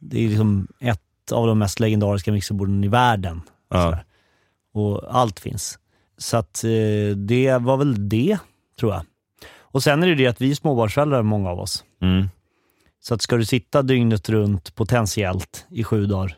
[0.00, 1.00] Det är liksom ett
[1.32, 3.42] av de mest legendariska mixerborden i världen.
[3.70, 3.98] ja.
[4.74, 5.78] Och allt finns.
[6.18, 8.38] Så att eh, det var väl det,
[8.80, 9.02] tror jag.
[9.58, 11.84] Och sen är det det att vi är småbarnsföräldrar, många av oss.
[12.02, 12.28] Mm.
[13.00, 16.36] Så att ska du sitta dygnet runt potentiellt i sju dagar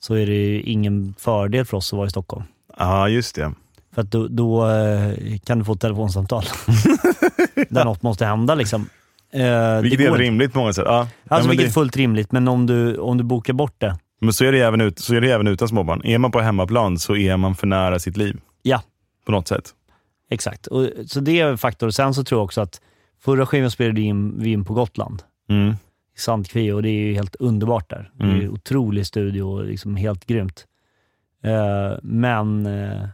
[0.00, 2.44] så är det ingen fördel för oss att vara i Stockholm.
[2.78, 3.52] ja, just det.
[3.94, 6.44] För att då, då eh, kan du få ett telefonsamtal.
[7.68, 8.88] där något måste hända liksom.
[9.32, 10.84] Eh, Vilket det är rimligt på många sätt.
[10.86, 11.08] Ja.
[11.28, 13.98] Alltså vilket är det, fullt rimligt, men om du, om du bokar bort det.
[14.20, 16.04] men så är det även, ut, så är det även utan småbarn.
[16.04, 18.36] Är man på hemmaplan så är man för nära sitt liv.
[18.68, 18.82] Ja.
[19.24, 19.74] På något sätt.
[20.30, 20.66] Exakt.
[20.66, 21.90] Och, så det är en faktor.
[21.90, 22.80] Sen så tror jag också att
[23.20, 25.22] förra skivan spelade vi in, vi in på Gotland.
[25.48, 25.68] Mm.
[26.16, 28.10] i Sandkvi och det är ju helt underbart där.
[28.14, 28.40] Det är Mm.
[28.40, 30.66] ju otrolig studio och liksom helt grymt.
[31.44, 33.08] Eh, men eh,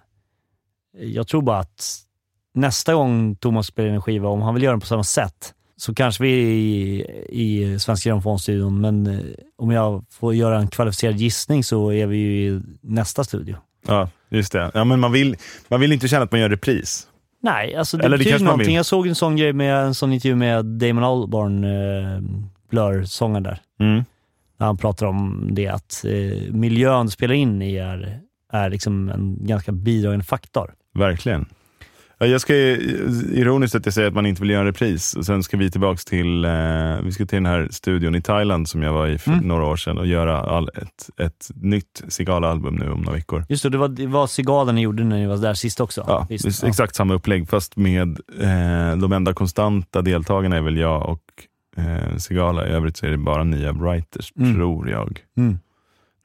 [1.01, 1.97] jag tror bara att
[2.55, 5.55] nästa gång Thomas spelar in en skiva, om han vill göra den på samma sätt,
[5.77, 9.21] så kanske vi är i, i Svenska Grammofonstudion, men eh,
[9.57, 13.57] om jag får göra en kvalificerad gissning så är vi ju i nästa studio.
[13.87, 14.71] Ja, just det.
[14.75, 15.37] Ja, men man, vill,
[15.69, 17.07] man vill inte känna att man gör repris.
[17.43, 18.77] Nej, alltså det Eller betyder någonting.
[18.77, 22.21] Jag såg en sån grej med en sån intervju med Damon Albarn, eh,
[22.71, 23.59] Blur-sångaren där.
[23.81, 24.05] Mm.
[24.59, 28.21] när han pratar om det att eh, miljön spelar in i är,
[28.53, 30.75] är liksom en ganska bidragande faktor.
[30.95, 31.47] Verkligen.
[32.23, 35.15] Ja, jag ska, ironiskt att jag säger att man inte vill göra en repris.
[35.15, 36.51] Och sen ska vi tillbaka till, eh,
[37.05, 39.49] vi ska till den här studion i Thailand som jag var i för Mm.
[39.49, 43.45] några år sedan och göra all, ett, ett nytt Sigala-album nu om några veckor.
[43.49, 46.05] Just det, det var, det var Cigala ni gjorde när ni var där sist också.
[46.09, 48.09] Ja, Visst, exakt samma upplägg fast med
[48.41, 51.23] eh, de enda konstanta deltagarna är väl jag och
[51.77, 52.67] eh, Sigala.
[52.69, 54.55] I övrigt så är det bara nya writers, Mm.
[54.55, 55.21] tror jag.
[55.37, 55.59] Mm.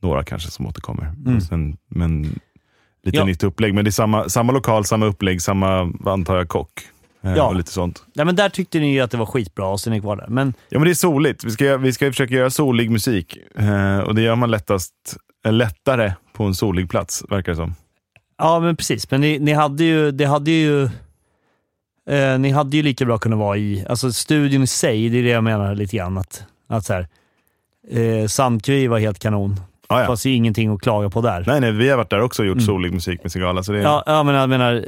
[0.01, 1.13] Några kanske som återkommer.
[1.25, 1.41] Mm.
[1.41, 2.39] Sen, men
[3.08, 3.26] lite Ja.
[3.26, 3.74] nytt upplägg.
[3.74, 6.72] Men det är samma, samma lokal, samma upplägg, samma, antar jag, kock.
[7.24, 7.48] Eh, Ja.
[7.48, 8.04] Och lite sånt.
[8.13, 10.15] Nej, men där tyckte ni ju att det var skitbra och sen är ni kvar
[10.15, 10.28] där.
[10.28, 11.43] Men Ja, men det är soligt.
[11.43, 13.38] Vi ska, vi ska försöka göra solig musik.
[13.56, 14.93] Eh, och det gör man lättast,
[15.46, 17.76] eh, lättare på en solig plats, verkar det som.
[18.38, 19.12] Ja, men precis.
[19.12, 20.84] Men ni, ni hade ju, det hade ju,
[22.10, 25.24] eh, ni hade ju lika bra kunnat vara i, alltså studion i sig, det är
[25.24, 26.17] det jag menar lite grann.
[26.17, 27.08] Att, att så här,
[27.91, 29.60] eh, Sandkvi var helt kanon.
[29.88, 30.15] Ah, ja.
[30.23, 31.43] Det är ingenting att klaga på där.
[31.47, 32.65] Nej, nej, vi har varit där också och gjort Mm.
[32.65, 33.63] solig musik med Sigala.
[33.63, 34.86] Så det är, Ja, ja, men jag menar,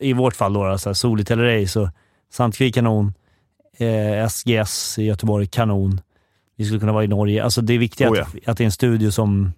[0.00, 1.90] i vårt fall då, så här, soligt eller ej, så
[2.32, 3.14] Sandkvi kanon,
[3.78, 6.00] eh, SGS i Göteborg kanon.
[6.56, 7.44] Vi skulle kunna vara i Norge.
[7.44, 9.52] Alltså det är viktigt Oh, att, att det är en studio som,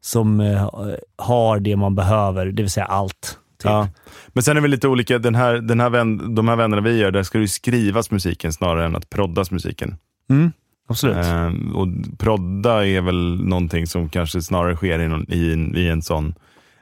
[0.00, 0.68] som eh,
[1.16, 3.38] har det man behöver, det vill säga allt.
[3.62, 3.70] Typ.
[3.70, 3.88] Ja.
[4.28, 6.98] Men sen är det lite olika, den här, den här vän, de här vännerna vi
[6.98, 9.96] gör, där ska det ju skrivas musiken snarare än att proddas musiken.
[10.30, 10.52] Mm,
[10.88, 11.16] absolut.
[11.16, 15.86] Eh, och prodda är väl någonting som kanske snarare sker i, någon, i, en, i
[15.88, 16.34] en sån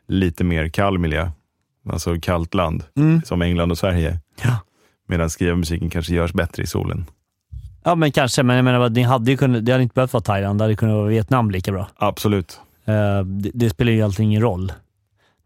[0.08, 1.30] lite mer kall miljö.
[1.90, 3.22] Alltså kallt land, Mm.
[3.24, 4.18] som England och Sverige.
[4.44, 4.56] Ja.
[5.08, 7.04] Medan skriva musiken kanske görs bättre i solen.
[7.84, 8.42] ja, men kanske.
[8.42, 10.76] Men jag menar, ni hade ju kunnat, det hade inte behövt vara Thailand, det hade
[10.76, 11.88] kunnat vara Vietnam lika bra.
[11.96, 12.60] Absolut.
[12.84, 14.72] Eh, det, det spelar ju egentligen ingen roll.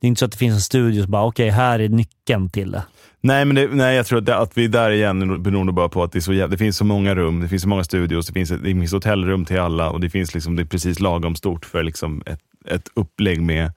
[0.05, 2.51] Det är inte så att det finns en studio som bara, okej, här är nyckeln
[2.51, 2.83] till det.
[3.21, 5.75] Nej, men det, nej, jag tror att, det, att vi är där igen beror nog
[5.75, 8.27] bara på att det, så, det finns så många rum, det finns så många studios,
[8.27, 11.37] det finns, det finns hotellrum till alla och det finns liksom, det är precis lagom
[11.37, 13.73] stort för liksom ett, ett upplägg med,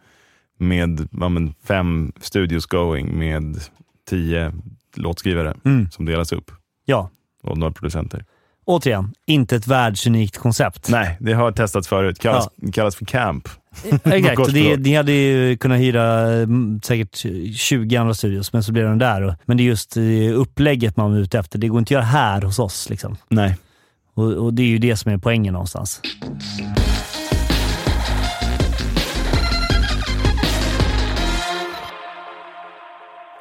[0.58, 3.60] med ja, men fem studios going med
[4.10, 4.54] tio
[4.96, 5.92] låtskrivare Mm.
[5.92, 6.52] som delas upp
[6.86, 7.10] Ja,
[7.44, 8.26] och några producenter.
[8.66, 10.90] återigen, inte ett världsunikt koncept.
[10.90, 12.20] Nej, det har testats förut.
[12.20, 13.50] Kallas, kallas för camp.
[14.04, 17.16] Exakt, det, ni hade ju kunnat hyra mm, säkert
[17.56, 19.36] 20 andra studios, men så blev den där.
[19.46, 21.60] Men det är just eh, upplägget man är ute efter.
[21.60, 22.90] Det går inte att göra här hos oss.
[22.90, 23.18] Liksom.
[23.30, 23.56] Nej.
[24.14, 26.02] Och, och det är ju det som är poängen någonstans.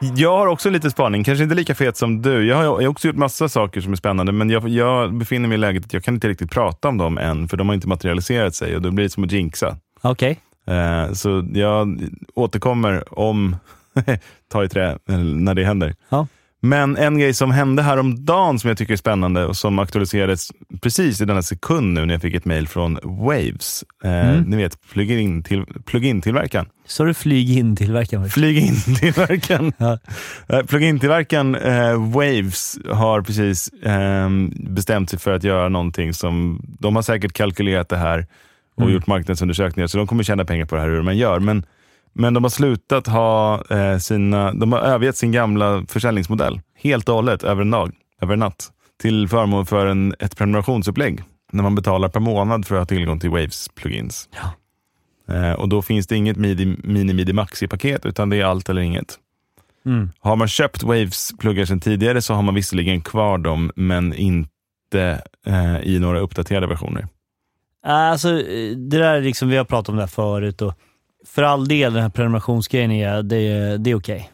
[0.00, 2.46] Jag har också lite spaning, kanske inte lika fet som du.
[2.46, 5.48] Jag har, jag har också gjort massa saker som är spännande, men jag, jag befinner
[5.48, 7.74] mig i läget att jag kan inte riktigt prata om dem än, för de har
[7.74, 9.76] inte materialiserat sig och då blir det som att jinxa.
[10.10, 10.40] Okej.
[10.66, 12.00] Eh, så jag
[12.34, 13.56] återkommer om,
[14.52, 15.94] ta i trä, eller när det händer.
[16.08, 16.26] Ja.
[16.60, 20.48] Men en grej som hände häromdagen som jag tycker är spännande och som aktualiserades
[20.82, 23.84] precis i denna sekund nu när jag fick ett mejl från Waves.
[24.04, 24.40] Eh, Mm.
[24.42, 26.66] Ni vet, plug-in till, plug-in-tillverkaren.
[26.86, 28.30] Så du flyg in tillverkaren?
[28.30, 29.72] Flyg-in-tillverkaren.
[29.78, 29.98] Ja.
[30.48, 34.28] Eh, Plug-in-tillverkaren eh, Waves har precis eh,
[34.70, 38.26] bestämt sig för att göra någonting som, de har säkert kalkylerat det här
[38.76, 38.94] och Mm.
[38.94, 41.40] gjort marknadsundersökningar, så de kommer tjäna pengar på det här hur man gör.
[41.40, 41.66] Men,
[42.12, 47.14] men de har slutat ha eh, sina, de har övergett sin gamla försäljningsmodell helt och
[47.14, 48.70] hållet över en dag, över en natt,
[49.02, 53.20] till förmån för en, ett prenumerationsupplägg när man betalar per månad för att ha tillgång
[53.20, 54.28] till Waves plugins.
[54.32, 54.52] Ja.
[55.34, 58.82] Eh, och då finns det inget midi, mini, midi, maxi-paket, utan det är allt eller
[58.82, 59.18] inget.
[59.86, 60.10] Mm.
[60.20, 65.80] Har man köpt Waves-pluggar sedan tidigare så har man visserligen kvar dem, men inte eh,
[65.80, 67.06] i några uppdaterade versioner.
[67.86, 70.74] Alltså, eh, det där är liksom, vi har pratat om det här förut och
[71.26, 74.30] för all del, den här prenumerationsgrejen, är, det, det är okej.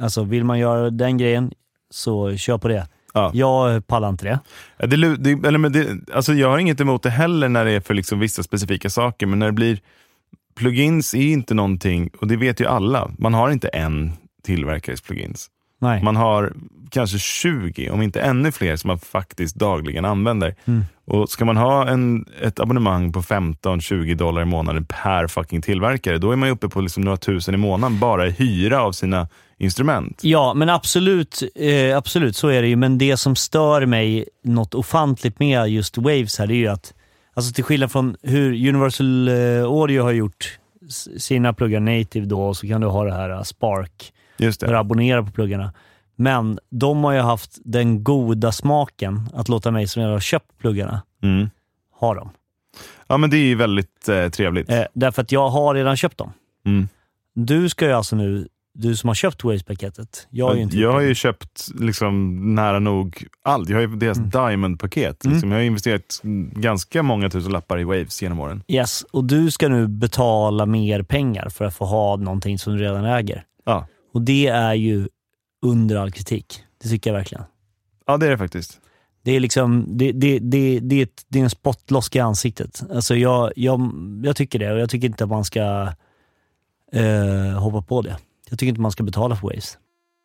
[0.00, 1.52] Alltså, vill man göra den grejen,
[1.90, 2.86] så kör på det.
[3.14, 3.30] Ja.
[3.34, 4.40] Jag pallar inte det.
[4.86, 7.80] Det, det, eller men det, alltså jag har inget emot det heller när det är
[7.80, 9.80] för liksom vissa specifika saker, men när det blir
[10.56, 15.50] plugins är inte någonting, och det vet ju alla, man har inte en tillverkares plugins.
[15.80, 16.02] Nej.
[16.02, 16.52] Man har
[16.90, 20.54] kanske 20, om inte ännu fler, som man faktiskt dagligen använder.
[20.64, 20.84] Mm.
[21.06, 26.18] Och Ska man ha en, ett abonnemang på 15-20 dollar i månaden per fucking tillverkare,
[26.18, 29.28] då är man uppe på liksom några tusen i månaden bara i hyra av sina
[29.58, 30.20] instrument.
[30.22, 32.76] Ja, men absolut, eh, absolut så är det ju.
[32.76, 36.94] Men det som stör mig något ofantligt med just Waves här, det är ju att,
[37.34, 40.58] alltså till skillnad från hur Universal eh, Audio har gjort
[41.18, 44.78] sina pluggar native då, så kan du ha det här eh, Spark, Just för det.
[44.78, 45.72] att abonnera på pluggarna.
[46.20, 50.58] Men de har ju haft den goda smaken att låta mig som redan har köpt
[50.58, 51.50] pluggarna Mm.
[52.00, 52.30] ha dem.
[53.06, 54.70] Ja, men det är ju väldigt eh, trevligt.
[54.70, 56.32] Eh, därför att jag har redan köpt dem.
[56.66, 56.88] Mm.
[57.34, 61.14] Du ska ju alltså nu, du som har köpt Waves-paketet, jag jag gjort har ju
[61.14, 63.68] köpt liksom nära nog allt.
[63.68, 64.30] Jag har ju deras Mm.
[64.30, 65.24] Diamond-paket.
[65.24, 65.34] Mm.
[65.34, 65.50] Liksom.
[65.52, 66.20] Jag har investerat
[66.52, 68.62] ganska många tusen lappar i Waves genom åren.
[68.68, 72.82] Yes, och du ska nu betala mer pengar för att få ha någonting som du
[72.82, 73.44] redan äger.
[73.64, 73.86] Ja.
[74.14, 75.08] Och det är ju
[75.62, 76.62] under all kritik.
[76.82, 77.44] Det tycker jag verkligen.
[78.06, 78.80] Ja, det är det faktiskt.
[79.24, 82.82] Det är liksom, det, det, det, det, är, ett, det är en spottloska i ansiktet.
[82.94, 83.90] Alltså jag, jag,
[84.24, 85.92] jag tycker det och jag tycker inte att man ska
[86.92, 88.16] eh, hoppa på det.
[88.50, 89.78] Jag tycker inte man ska betala för Waves.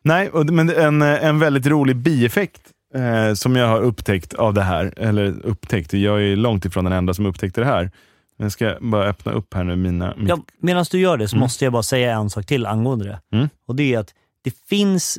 [0.04, 2.60] Nej, och, men en, en väldigt rolig bieffekt
[2.94, 6.92] eh, som jag har upptäckt av det här, eller upptäckt, jag är långt ifrån den
[6.92, 7.90] enda som upptäckte det här.
[8.36, 10.14] Jag ska bara öppna upp här nu mina...
[10.16, 11.40] mitt- Ja, Medan du gör det så Mm.
[11.40, 13.36] måste jag bara säga en sak till angående det.
[13.36, 13.48] Mm.
[13.66, 15.18] Och det är att det finns,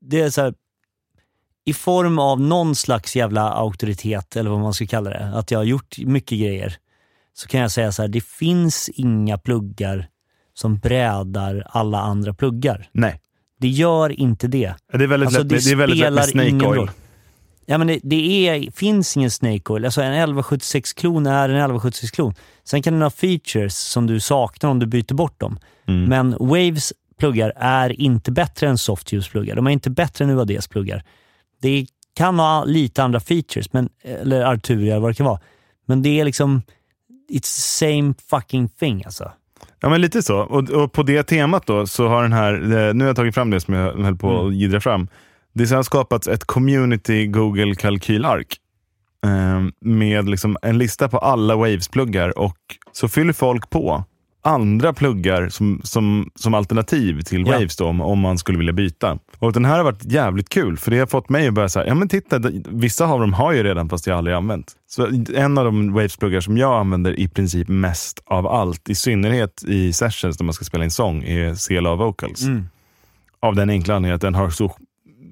[0.00, 0.54] det är så här,
[1.64, 5.58] i form av någon slags jävla auktoritet, eller vad man ska kalla det, att jag
[5.58, 6.76] har gjort mycket grejer,
[7.32, 10.08] så kan jag säga så här, det finns inga pluggar
[10.54, 12.88] som brädar alla andra pluggar.
[12.92, 13.20] Nej,
[13.60, 14.74] Det gör inte det.
[14.92, 16.78] det är väldigt Alltså, lätt med, det är väldigt lätt med Snake Oil.
[16.78, 16.90] roll.
[17.66, 19.84] Ja, men det, det är, finns ingen Snake Oil.
[19.84, 22.34] Alltså en 1176-klon är en 1176-klon.
[22.64, 25.58] Sen kan den ha features som du saknar om du byter bort dem.
[25.86, 26.04] Mm.
[26.04, 29.56] Men Waves pluggar är inte bättre än Softuse-pluggar.
[29.56, 31.02] De är inte bättre än UADs pluggar.
[31.62, 35.40] Det kan ha lite andra features, men, eller Arturia eller vad det kan vara.
[35.86, 36.62] Men det är liksom,
[37.30, 39.32] it's same fucking thing alltså.
[39.80, 40.38] Ja, men lite så.
[40.38, 43.34] Och, och på det temat då, så har den här, eh, nu har jag tagit
[43.34, 44.46] fram det som jag höll på Mm.
[44.46, 45.08] att jiddra fram.
[45.52, 48.56] Det har skapats ett community Google kalkylark
[49.26, 52.56] eh, med liksom en lista på alla Waves-pluggar och
[52.92, 54.04] så fyller folk på
[54.42, 57.52] andra pluggar som, som, som alternativ till Ja.
[57.52, 59.18] Waves då, om, om man skulle vilja byta.
[59.38, 61.86] Och Den här har varit jävligt kul, för det har fått mig att börja säga,
[61.86, 64.72] ja men titta, vissa av dem har jag redan fast jag aldrig använt.
[64.88, 69.64] Så en av de Waves-pluggar som jag använder i princip mest av allt, i synnerhet
[69.66, 72.42] i sessions när man ska spela in sång, är CLA Vocals.
[73.40, 74.72] Av den enkla anledningen att den har så,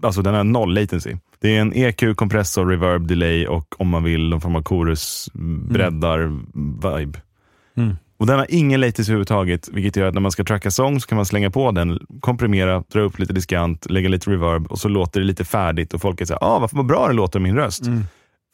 [0.03, 1.17] alltså den har noll latency.
[1.41, 5.31] Det är en EQ, kompressor, reverb, delay och om man vill någon form av chorus,
[5.69, 6.19] breddar,
[6.99, 7.19] vibe.
[7.77, 7.97] Mm.
[8.19, 11.09] Och den har ingen latency överhuvudtaget, vilket gör att när man ska tracka sång så
[11.09, 14.89] kan man slänga på den, komprimera, dra upp lite diskant, lägga lite reverb och så
[14.89, 17.87] låter det lite färdigt och folk är såhär, ah, vad bra det låter min röst.
[17.87, 18.05] Mm.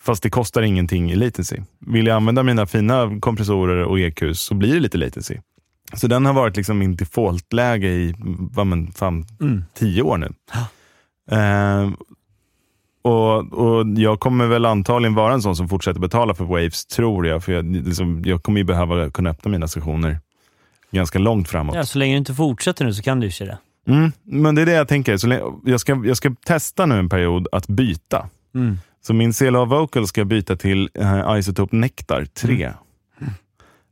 [0.03, 1.57] Fast det kostar ingenting i latency.
[1.87, 5.37] Vill jag använda mina fina kompressorer och EQs så blir det lite latency.
[5.94, 8.14] Så den har varit liksom min default-läge i
[8.55, 9.64] vad men, fan, Mm.
[9.74, 10.33] tio år nu.
[11.31, 11.90] Eh,
[13.04, 17.26] och, och Jag kommer väl antagligen vara en sån som fortsätter betala för Waves, tror
[17.26, 17.44] jag.
[17.44, 20.18] För jag, liksom, jag kommer ju behöva kunna öppna mina sessioner
[20.90, 21.76] ganska långt framåt.
[21.76, 23.58] Ja, så länge du inte fortsätter nu så kan du ju det.
[23.88, 25.16] Mm, men det är det jag tänker.
[25.16, 28.28] Så jag, ska, jag ska testa nu en period att byta.
[28.54, 28.78] Mm.
[29.06, 32.72] Så min CLA Vocal ska byta till uh, Isotope Nectar 3.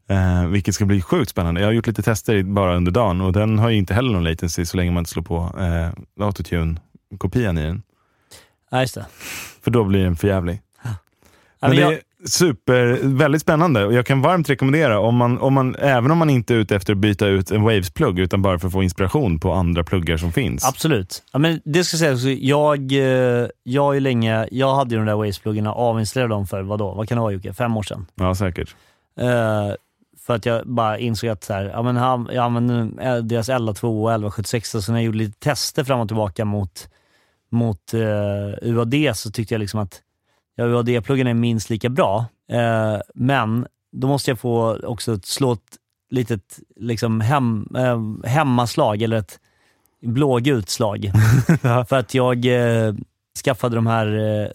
[0.08, 1.60] Eh, vilket ska bli sjukt spännande.
[1.60, 4.24] Jag har gjort lite tester bara under dagen och den har ju inte heller någon
[4.24, 6.80] latency så länge man inte slår på uh, autotune
[7.18, 7.82] kopian i den.
[8.72, 9.06] Ja, just det.
[9.62, 10.60] För då blir den för jävlig.
[10.82, 10.90] Ja,
[11.60, 15.38] Men men det jag, är super, väldigt spännande och jag kan varmt rekommendera, om man,
[15.38, 18.42] om man, även om man inte är ute efter att byta ut en Waves-plugg, utan
[18.42, 20.64] bara för att få inspiration på andra pluggar som finns.
[20.64, 21.22] absolut.
[21.32, 25.16] Ja, men det ska sägas, jag, eh, jag ju länge, jag hade ju de där
[25.16, 27.52] Waze-pluggarna, avinstallerade dem för, vadå, vad kan det vara Jocke?
[27.52, 28.06] Fem år sedan.
[28.14, 28.74] Ja, säkert.
[29.20, 29.74] Eh,
[30.26, 31.96] för att jag bara insåg att så här, ja, men
[32.34, 36.00] jag använde eh, deras 11.2 och 11.76 och så när jag gjorde lite tester fram
[36.00, 36.88] och tillbaka mot,
[37.52, 40.00] mot eh, UAD så tyckte jag liksom att
[40.56, 42.26] ja, UAD-pluggen är minst lika bra.
[42.52, 45.78] Eh, men då måste jag få också slå ett
[46.10, 49.40] litet liksom hem, eh, hemmaslag, eller ett
[50.02, 51.10] blågult slag.
[51.62, 52.94] för att jag eh,
[53.44, 54.06] skaffade de här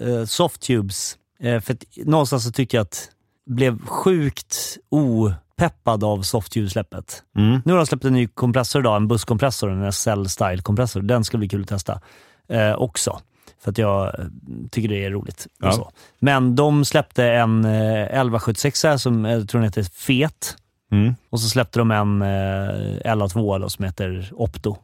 [0.10, 1.18] eh, softtubes.
[1.40, 3.10] Eh, för att någonstans så tycker jag att
[3.48, 7.24] blev sjukt opeppad av softtube-släppet.
[7.38, 7.62] Mm.
[7.66, 11.02] Nu har de släppt en ny kompressor idag, en busskompressor, en SL-style-kompressor.
[11.02, 12.02] Den ska bli kul att testa
[12.50, 13.20] eh, också.
[13.60, 14.26] För att jag eh,
[14.72, 15.48] tycker det är roligt.
[15.62, 15.72] Och Ja.
[15.72, 15.92] så.
[16.20, 20.58] Men de släppte en eh, 1176 som jag tror den heter Fet.
[20.92, 21.16] Mm.
[21.30, 24.78] Och så släppte de en eh, LA2 eller som heter Opto.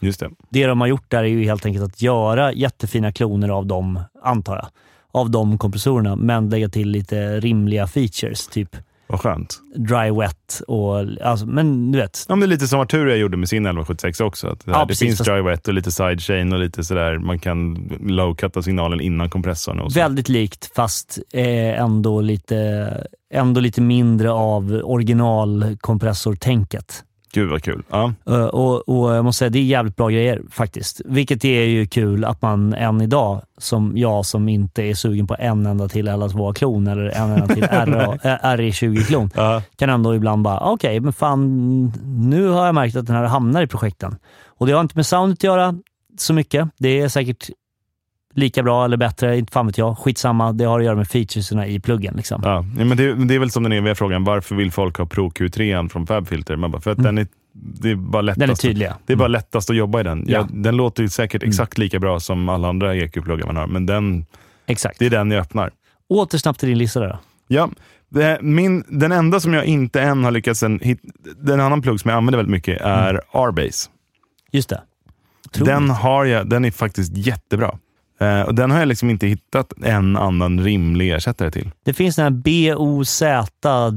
[0.00, 0.30] Just det.
[0.48, 4.00] Det de har gjort där är ju helt enkelt att göra jättefina kloner av dem,
[4.22, 4.66] antar jag,
[5.10, 8.46] av de kompressorerna, men lägga till lite rimliga features.
[8.48, 8.76] Typ
[9.14, 9.60] Vad skönt.
[9.76, 12.24] dry wet och, alltså, men du vet.
[12.28, 14.48] Ja, men det är lite som Arturia gjorde med sin 1176 också.
[14.48, 17.18] Att det, här, Ja, det finns fast- dry wet och lite sidechain och lite sådär.
[17.18, 19.80] Man kan low-cutta signalen innan kompressorn.
[19.80, 19.98] Och så.
[20.00, 22.88] Väldigt likt fast eh, ändå, lite,
[23.34, 27.04] ändå lite mindre av originalkompressortänket.
[27.34, 27.82] Gud vad kul.
[27.90, 28.12] Ja.
[28.30, 31.00] Uh, och, och jag måste säga, det är jävligt bra grejer faktiskt.
[31.04, 35.36] Vilket är ju kul att man än idag, som jag som inte är sugen på
[35.38, 39.62] en enda till LA2-klon eller en enda till RE20-klon, Ja.
[39.76, 41.92] kan ändå ibland bara, okej, men fan,
[42.30, 44.16] nu har jag märkt att den här hamnar i projekten.
[44.46, 45.74] Och det har inte med soundet att göra
[46.18, 46.68] så mycket.
[46.78, 47.50] Det är säkert
[48.34, 49.98] lika bra eller bättre, inte fan vet jag.
[49.98, 52.14] Skitsamma, det har att göra med featuresna i pluggen.
[52.16, 52.40] Liksom.
[52.44, 52.62] Ja.
[52.76, 55.88] Men det, det är väl som den eviga frågan, varför vill folk ha Pro Q3
[55.88, 56.56] från Fabfilter?
[56.56, 58.62] Man bara, för att den är, det är bara lättast.
[58.62, 58.94] Den är.
[59.06, 60.24] Det är bara lättast att jobba i den.
[60.28, 60.38] Ja.
[60.38, 60.48] Ja.
[60.50, 61.50] den låter ju säkert Mm.
[61.50, 64.26] exakt lika bra som alla andra EQ-pluggar man har, men den,
[64.66, 64.98] Exakt.
[64.98, 65.70] det är den jag öppnar.
[66.08, 67.18] Åter snabbt till din lista där då.
[67.48, 67.68] Ja,
[68.40, 71.00] min, den enda som jag inte än har lyckats en hit,
[71.36, 73.22] den annan plugg som jag använder väldigt mycket är Mm.
[73.32, 73.90] R-Base.
[74.52, 74.82] Just det.
[75.52, 77.78] Den har jag, den är faktiskt jättebra.
[78.20, 81.70] Eh, och den har jag liksom inte hittat en annan rimlig ersättare till.
[81.84, 82.30] Det finns den här
[82.76, 83.22] BOZ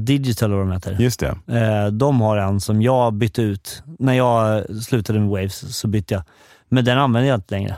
[0.06, 0.96] Digital, vad de heter.
[1.00, 1.38] Just det.
[1.58, 3.82] Eh, de har en som jag bytte ut.
[3.98, 6.22] När jag slutade med Waves så bytte jag.
[6.68, 7.76] Men den använder jag inte längre.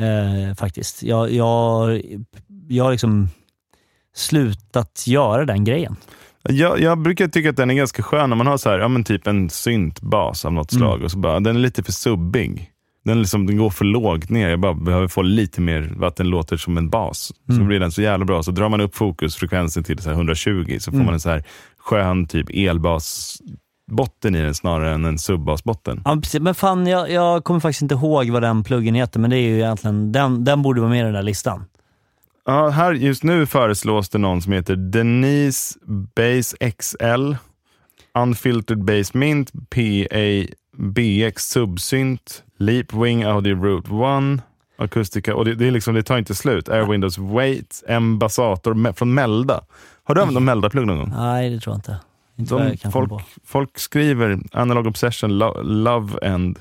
[0.00, 1.02] Eh, faktiskt.
[1.02, 2.00] Jag, jag,
[2.68, 3.28] jag har liksom
[4.14, 5.96] slutat göra den grejen.
[6.48, 8.88] Jag, jag brukar tycka att den är ganska skön när man har så här, ja,
[8.88, 10.80] men typ en syntbas av något Mm.
[10.80, 12.70] slag och så bara, den är lite för subbig.
[13.06, 14.48] Den, liksom, den går för lågt ner.
[14.48, 17.32] Jag bara behöver få lite mer, att den låter som en bas.
[17.46, 17.66] Så Mm.
[17.66, 18.42] blir den så jävla bra.
[18.42, 21.04] Så drar man upp fokusfrekvensen till så här 120 så får Mm.
[21.06, 21.44] man en så här
[21.78, 26.02] skön typ elbasbotten i den snarare än en subbasbotten.
[26.04, 26.40] Ja, precis.
[26.40, 29.48] Men fan, jag, jag kommer faktiskt inte ihåg vad den pluggen heter, men det är
[29.48, 31.64] ju egentligen, den, den borde vara med i den där listan.
[32.46, 35.78] Ja, här just nu föreslås det någon som heter Denise
[36.16, 37.34] Base XL,
[38.18, 44.40] Unfiltered Base Mint, PA BX Subsynt, Leapwing Audi Route 1,
[44.78, 46.68] Akustika, och det, det, är liksom, det tar inte slut.
[46.68, 49.64] Air Windows Wait, Embassator me- från Melda.
[50.04, 51.12] Har du använt en Melda-plugg någon gång?
[51.16, 51.96] Nej, det tror jag inte.
[52.38, 53.12] Inte De, jag folk,
[53.44, 56.58] folk skriver Analog Obsession, lo, Love End.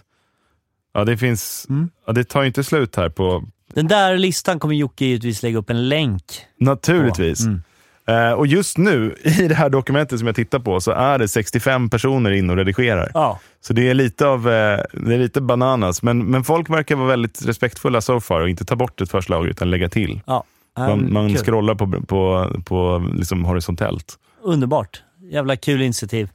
[0.94, 1.66] Ja, det finns...
[1.70, 1.90] Mm.
[2.08, 3.44] Ja, det tar inte slut här på...
[3.74, 6.24] Den där listan kommer Jocke givetvis lägga upp en länk
[6.60, 7.40] Naturligtvis.
[7.46, 7.62] Mm.
[8.08, 11.28] Eh, och just nu, i det här dokumentet som jag tittar på, så är det
[11.28, 13.12] 65 personer inne och redigerar.
[13.14, 16.96] Ja, Så det är lite av eh, det är lite bananas, men, men folk verkar
[16.96, 20.22] vara väldigt respektfulla so far och inte ta bort ett förslag utan lägga till.
[20.26, 20.44] ja.
[20.78, 21.38] Man, Ähm, man kul.
[21.38, 24.14] scrollar på, på, på liksom horisontellt.
[24.44, 25.02] Underbart.
[25.32, 26.30] Jävla kul initiativ.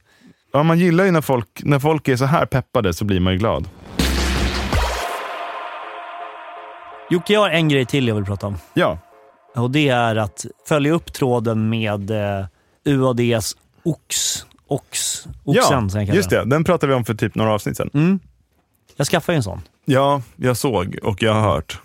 [0.53, 3.33] Ja, man gillar ju när folk, när folk är så här peppade så blir man
[3.33, 3.67] ju glad.
[7.09, 8.55] Jocke, jag har en grej till jag vill prata om.
[8.73, 8.97] Ja,
[9.55, 12.45] Och det är att följa upp tråden med eh,
[12.85, 14.45] UADs OX.
[14.67, 15.25] OX.
[15.43, 16.45] Oxen, ja just det.
[16.45, 17.89] Den pratade vi om för typ några avsnitt sedan.
[17.93, 18.19] Mm.
[18.95, 19.61] Jag skaffade ju en sån.
[19.85, 21.79] Ja, jag såg och jag har hört.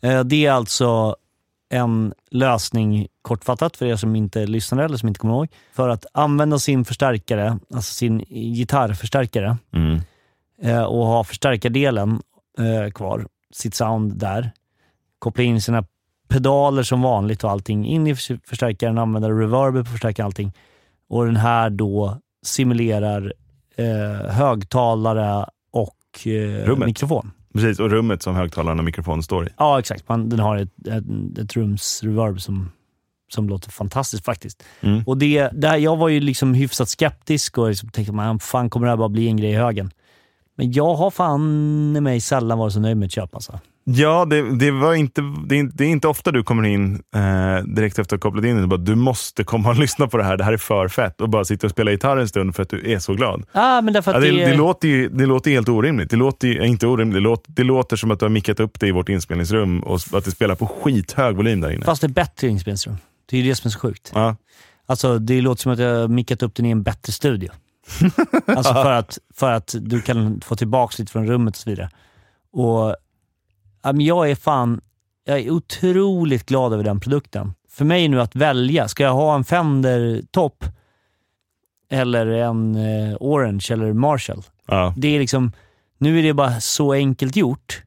[0.00, 1.16] Eh, Det är alltså
[1.70, 6.06] en lösning, kortfattat för er som inte lyssnade eller som inte kommer ihåg, för att
[6.12, 10.00] använda sin förstärkare, alltså sin gitarrförstärkare Mm.
[10.62, 12.22] eh, och ha förstärkardelen
[12.58, 14.50] eh, kvar, sitt sound där.
[15.18, 15.84] Koppla in sina
[16.32, 20.52] pedaler som vanligt och allting in i förs- förstärkaren, använda reverber på förstärkaren allting.
[21.08, 23.32] Och den här då simulerar
[23.76, 27.30] eh, högtalare och eh, mikrofon.
[27.54, 29.48] Precis, och rummet som högtalaren och mikrofonen står i.
[29.58, 30.08] Ja, exakt.
[30.08, 32.72] Man, den har ett, ett, ett rums reverb som,
[33.32, 34.62] som låter fantastiskt faktiskt.
[34.80, 35.02] Mm.
[35.06, 38.86] Och det, där, jag var ju liksom hyfsat skeptisk och liksom tänkte man, fan kommer
[38.86, 39.90] det här bara bli en grej i högen?
[40.56, 43.60] Men jag har fan i mig sällan varit så nöjd med ett köp alltså.
[43.84, 47.64] Ja, det, det, var inte, det, är, det är inte ofta du kommer in eh,
[47.64, 50.24] direkt efter att ha kopplat in och bara du måste komma och lyssna på det
[50.24, 51.20] här, det här är för fett.
[51.20, 53.44] Och bara sitta och spela gitarr en stund för att du är så glad.
[53.52, 56.10] Ah, men därför Ja, det, det, det, låter ju, det låter helt orimligt.
[56.10, 58.80] Det låter ju, inte orimligt, det låter, det låter som att du har mickat upp
[58.80, 61.84] det i vårt inspelningsrum och att det spelar på skithög volym där inne.
[61.84, 62.96] Fast det är bättre inspelningsrum.
[63.30, 64.12] Det är ju det som är så sjukt.
[64.14, 64.36] Ja.
[64.86, 67.50] Alltså, det låter som att jag har mickat upp den i en bättre studio.
[68.46, 71.90] alltså för att, för att du kan få tillbaka lite från rummet och så vidare.
[72.52, 72.96] Och
[73.82, 74.80] Jag är fan
[75.24, 77.54] jag är otroligt glad över den produkten.
[77.70, 80.64] För mig nu att välja, ska jag ha en Fender-topp
[81.90, 84.42] eller en eh, Orange eller Marshall?
[84.66, 84.94] Ja.
[84.96, 85.52] Det är liksom,
[85.98, 87.82] nu är det bara så enkelt gjort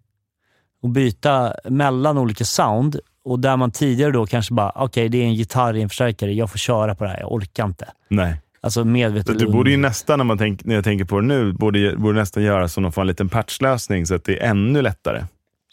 [0.84, 5.24] att byta mellan olika sound och där man tidigare då kanske bara, okej det är
[5.24, 7.88] en gitarr i en förstärkare, jag får köra på det här, jag orkar inte.
[8.08, 8.42] Nej.
[8.62, 9.40] Alltså medvetet.
[9.40, 12.20] Du borde ju nästan, när, man tänk, när jag tänker på det nu, borde, borde
[12.20, 15.24] nästan göra som någon liten patchlösning så att det är ännu lättare.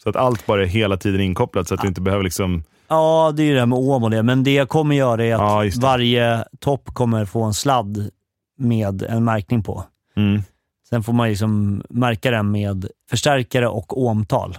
[0.03, 2.63] Så att allt bara är hela tiden inkopplat så att du inte behöver liksom...
[2.87, 5.25] Ja, det är ju det här med OM och det, men det jag kommer göra
[5.25, 8.09] är att Ja, varje topp kommer få en sladd
[8.57, 9.83] med en märkning på.
[10.17, 10.41] Mm.
[10.89, 14.57] Sen får man liksom märka den med förstärkare och ohmtal.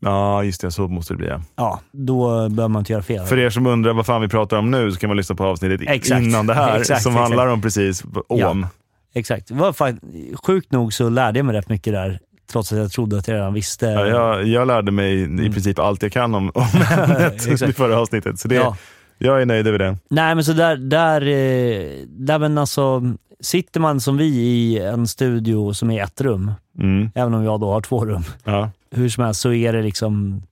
[0.00, 0.70] Ja, just det.
[0.70, 1.26] Så måste det bli.
[1.28, 1.40] Ja.
[1.56, 3.24] Ja, då behöver man inte göra fel.
[3.26, 5.44] För er som undrar vad fan vi pratar om nu så kan man lyssna på
[5.44, 6.22] avsnittet Exakt.
[6.22, 7.22] innan det här Exakt, som exakt.
[7.28, 8.66] handlar om precis ohm.
[9.14, 9.50] Exakt.
[9.50, 10.04] Var fakt-
[10.46, 12.18] sjukt nog så lärde jag mig rätt mycket där,
[12.52, 13.86] trots att jag trodde att jag redan visste.
[13.86, 16.66] Ja, jag, jag lärde mig i princip allt jag kan om, om
[16.98, 17.70] ämnet Mm.
[17.70, 18.38] I förra avsnittet.
[18.40, 18.76] Så det, Ja.
[19.18, 19.96] jag är nöjd över det.
[20.10, 23.02] Nej, men så där, där, eh, där men alltså,
[23.40, 27.10] sitter man som vi i en studio som är ett rum, Mm.
[27.14, 28.70] även om jag då har två rum, Ja.
[28.90, 30.42] hur som helst så är det liksom,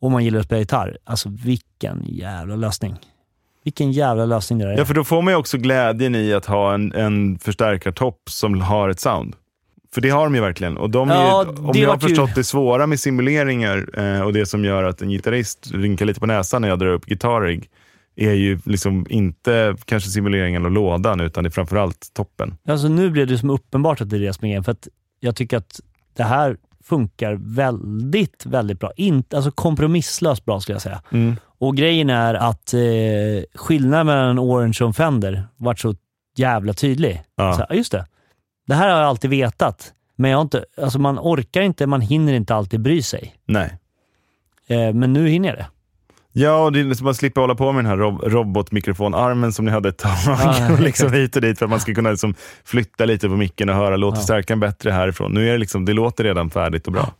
[0.00, 2.96] om man gillar att spela gitarr, alltså vilken jävla lösning.
[3.64, 4.78] Vilken jävla lösning det där är.
[4.78, 8.60] ja, för då får man ju också glädjen i att ha en, en förstärkartopp som
[8.60, 9.34] har ett sound.
[9.94, 10.76] För det har de ju verkligen.
[10.76, 14.20] Och de är Ja, ju, om jag har ju- förstått det svåra med simuleringar eh,
[14.22, 17.06] och det som gör att en gitarrist rynkar lite på näsan när jag drar upp
[17.06, 17.68] gitarrig,
[18.16, 22.54] är ju liksom inte kanske simuleringen och lådan, utan det är framförallt toppen.
[22.68, 24.88] Alltså nu blev det som uppenbart att det är det som är för att
[25.20, 25.80] jag tycker att
[26.16, 28.92] det här funkar väldigt, väldigt bra.
[28.96, 31.02] Inte, alltså kompromisslöst bra skulle jag säga.
[31.58, 32.80] Och grejen är att eh,
[33.54, 35.94] skillnaden mellan en Orange och en Fender vart så
[36.36, 37.22] jävla tydlig.
[37.36, 37.52] Ja.
[37.68, 38.06] Så, just det.
[38.68, 42.32] Det här har jag alltid vetat, men jag inte, alltså man orkar inte, man hinner
[42.32, 43.34] inte alltid bry sig.
[43.46, 43.76] Nej.
[44.66, 45.66] Eh, men nu hinner jag det.
[46.32, 49.70] Ja, och det är, man slipper hålla på med den här rob robotmikrofonarmen som ni
[49.70, 50.12] hade ett tag.
[50.72, 53.68] Och liksom hit och dit för att man ska kunna liksom flytta lite på micken
[53.68, 54.56] och höra, låter Ja.
[54.56, 55.32] bättre härifrån?
[55.34, 57.12] Nu är det liksom, det låter redan färdigt och bra.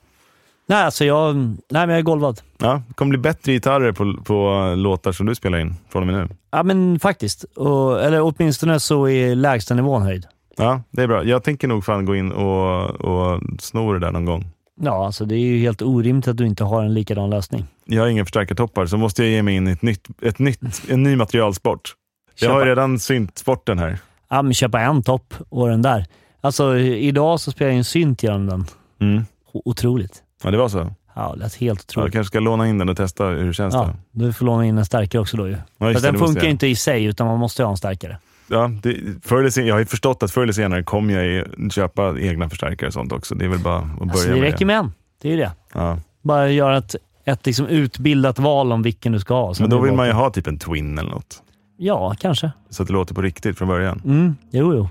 [0.67, 2.41] Nej, alltså jag, nej men jag är golvad.
[2.59, 6.07] Ja, det kommer bli bättre gitarrer på, på låtar som du spelar in från och
[6.07, 6.35] med nu.
[6.51, 7.45] Ja, men faktiskt.
[7.45, 10.27] Och, eller åtminstone så är lägsta nivån höjd.
[10.59, 11.25] Ja, det är bra.
[11.25, 14.47] Jag tänker nog fan gå in och, och sno det där någon gång.
[14.81, 17.65] Ja, alltså det är ju helt orimligt att du inte har en likadan lösning.
[17.85, 20.61] Jag har ingen förstärkartoppar, så måste jag ge mig in i ett nytt, ett nytt,
[20.89, 21.95] en ny materialsport.
[22.41, 23.99] Jag har ju redan synt sporten här.
[24.29, 26.07] Ja, men köpa en topp och den där.
[26.41, 28.67] Alltså idag så spelar jag en synt genom den.
[29.01, 29.25] Mm.
[29.53, 30.23] Otroligt.
[30.43, 30.91] Ja, det var så.
[31.15, 32.13] Ja, det lät helt Ja, jag otroligt.
[32.13, 33.75] kanske ska låna in den och testa hur det känns.
[33.75, 34.25] Ja, då.
[34.25, 35.57] du får låna in en stärkare också då ju.
[35.79, 38.19] Ja, För den funkar ju inte i sig, utan man måste ha en stärkare.
[38.49, 41.25] Ja, det, förr eller sen, jag har ju förstått att förr eller senare kommer jag
[41.27, 43.35] ju köpa egna förstärkare och sånt också.
[43.35, 44.65] Det är väl bara att börja Alltså, det med räcker det.
[44.65, 44.93] med en.
[45.23, 45.53] Det är ju det.
[45.75, 45.99] Ja.
[46.23, 49.55] Bara göra ett, ett liksom utbildat val om vilken du ska ha.
[49.61, 51.43] Men då det vill man ju ha typ en twin eller något.
[51.77, 52.51] Ja, kanske.
[52.71, 54.03] Så att det låter på riktigt från början.
[54.05, 54.89] Mm, jo, jo.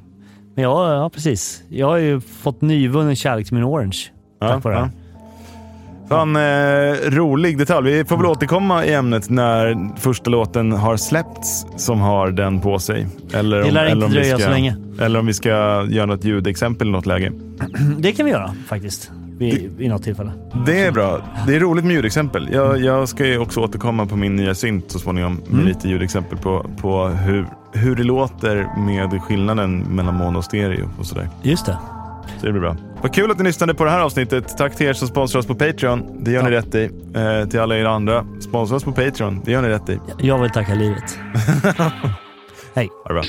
[0.55, 1.63] Men ja, ja, precis.
[1.69, 3.97] Jag har ju fått nyvunnen kärlek till min Orange.
[4.39, 4.89] Tack vare det här.
[6.09, 6.41] Fan, eh,
[7.09, 7.91] rolig detalj.
[7.91, 12.79] Vi får väl återkomma i ämnet när första låten har släppts som har den på
[12.79, 13.07] sig.
[13.33, 14.75] Eller Det lär inte dröja ska, så länge.
[15.01, 15.49] Eller om vi ska
[15.89, 17.31] göra något ljudexempel i något läge.
[17.97, 19.11] Det kan vi göra faktiskt.
[19.37, 20.31] Vid, vid något tillfälle.
[20.65, 21.21] Det är bra.
[21.47, 22.49] Det är roligt med ljudexempel.
[22.51, 25.65] Jag, jag ska ju också återkomma på min nya synt så småningom med Mm.
[25.65, 31.05] lite ljudexempel på, på hur, hur det låter med skillnaden mellan mono och stereo och
[31.05, 31.29] sådär.
[31.43, 31.77] Just det.
[32.39, 32.75] Så det blir bra.
[33.01, 34.57] Vad kul att ni lyssnade på det här avsnittet.
[34.57, 36.23] Tack till er som sponsrar oss på Patreon.
[36.23, 36.57] Det gör ni Ja.
[36.57, 36.83] rätt i.
[37.15, 39.41] Eh, till alla er andra, sponsra oss på Patreon.
[39.45, 39.99] Det gör ni rätt i.
[40.19, 41.19] Jag vill tacka livet.
[42.75, 42.89] Hej.
[43.03, 43.23] Ha det bra.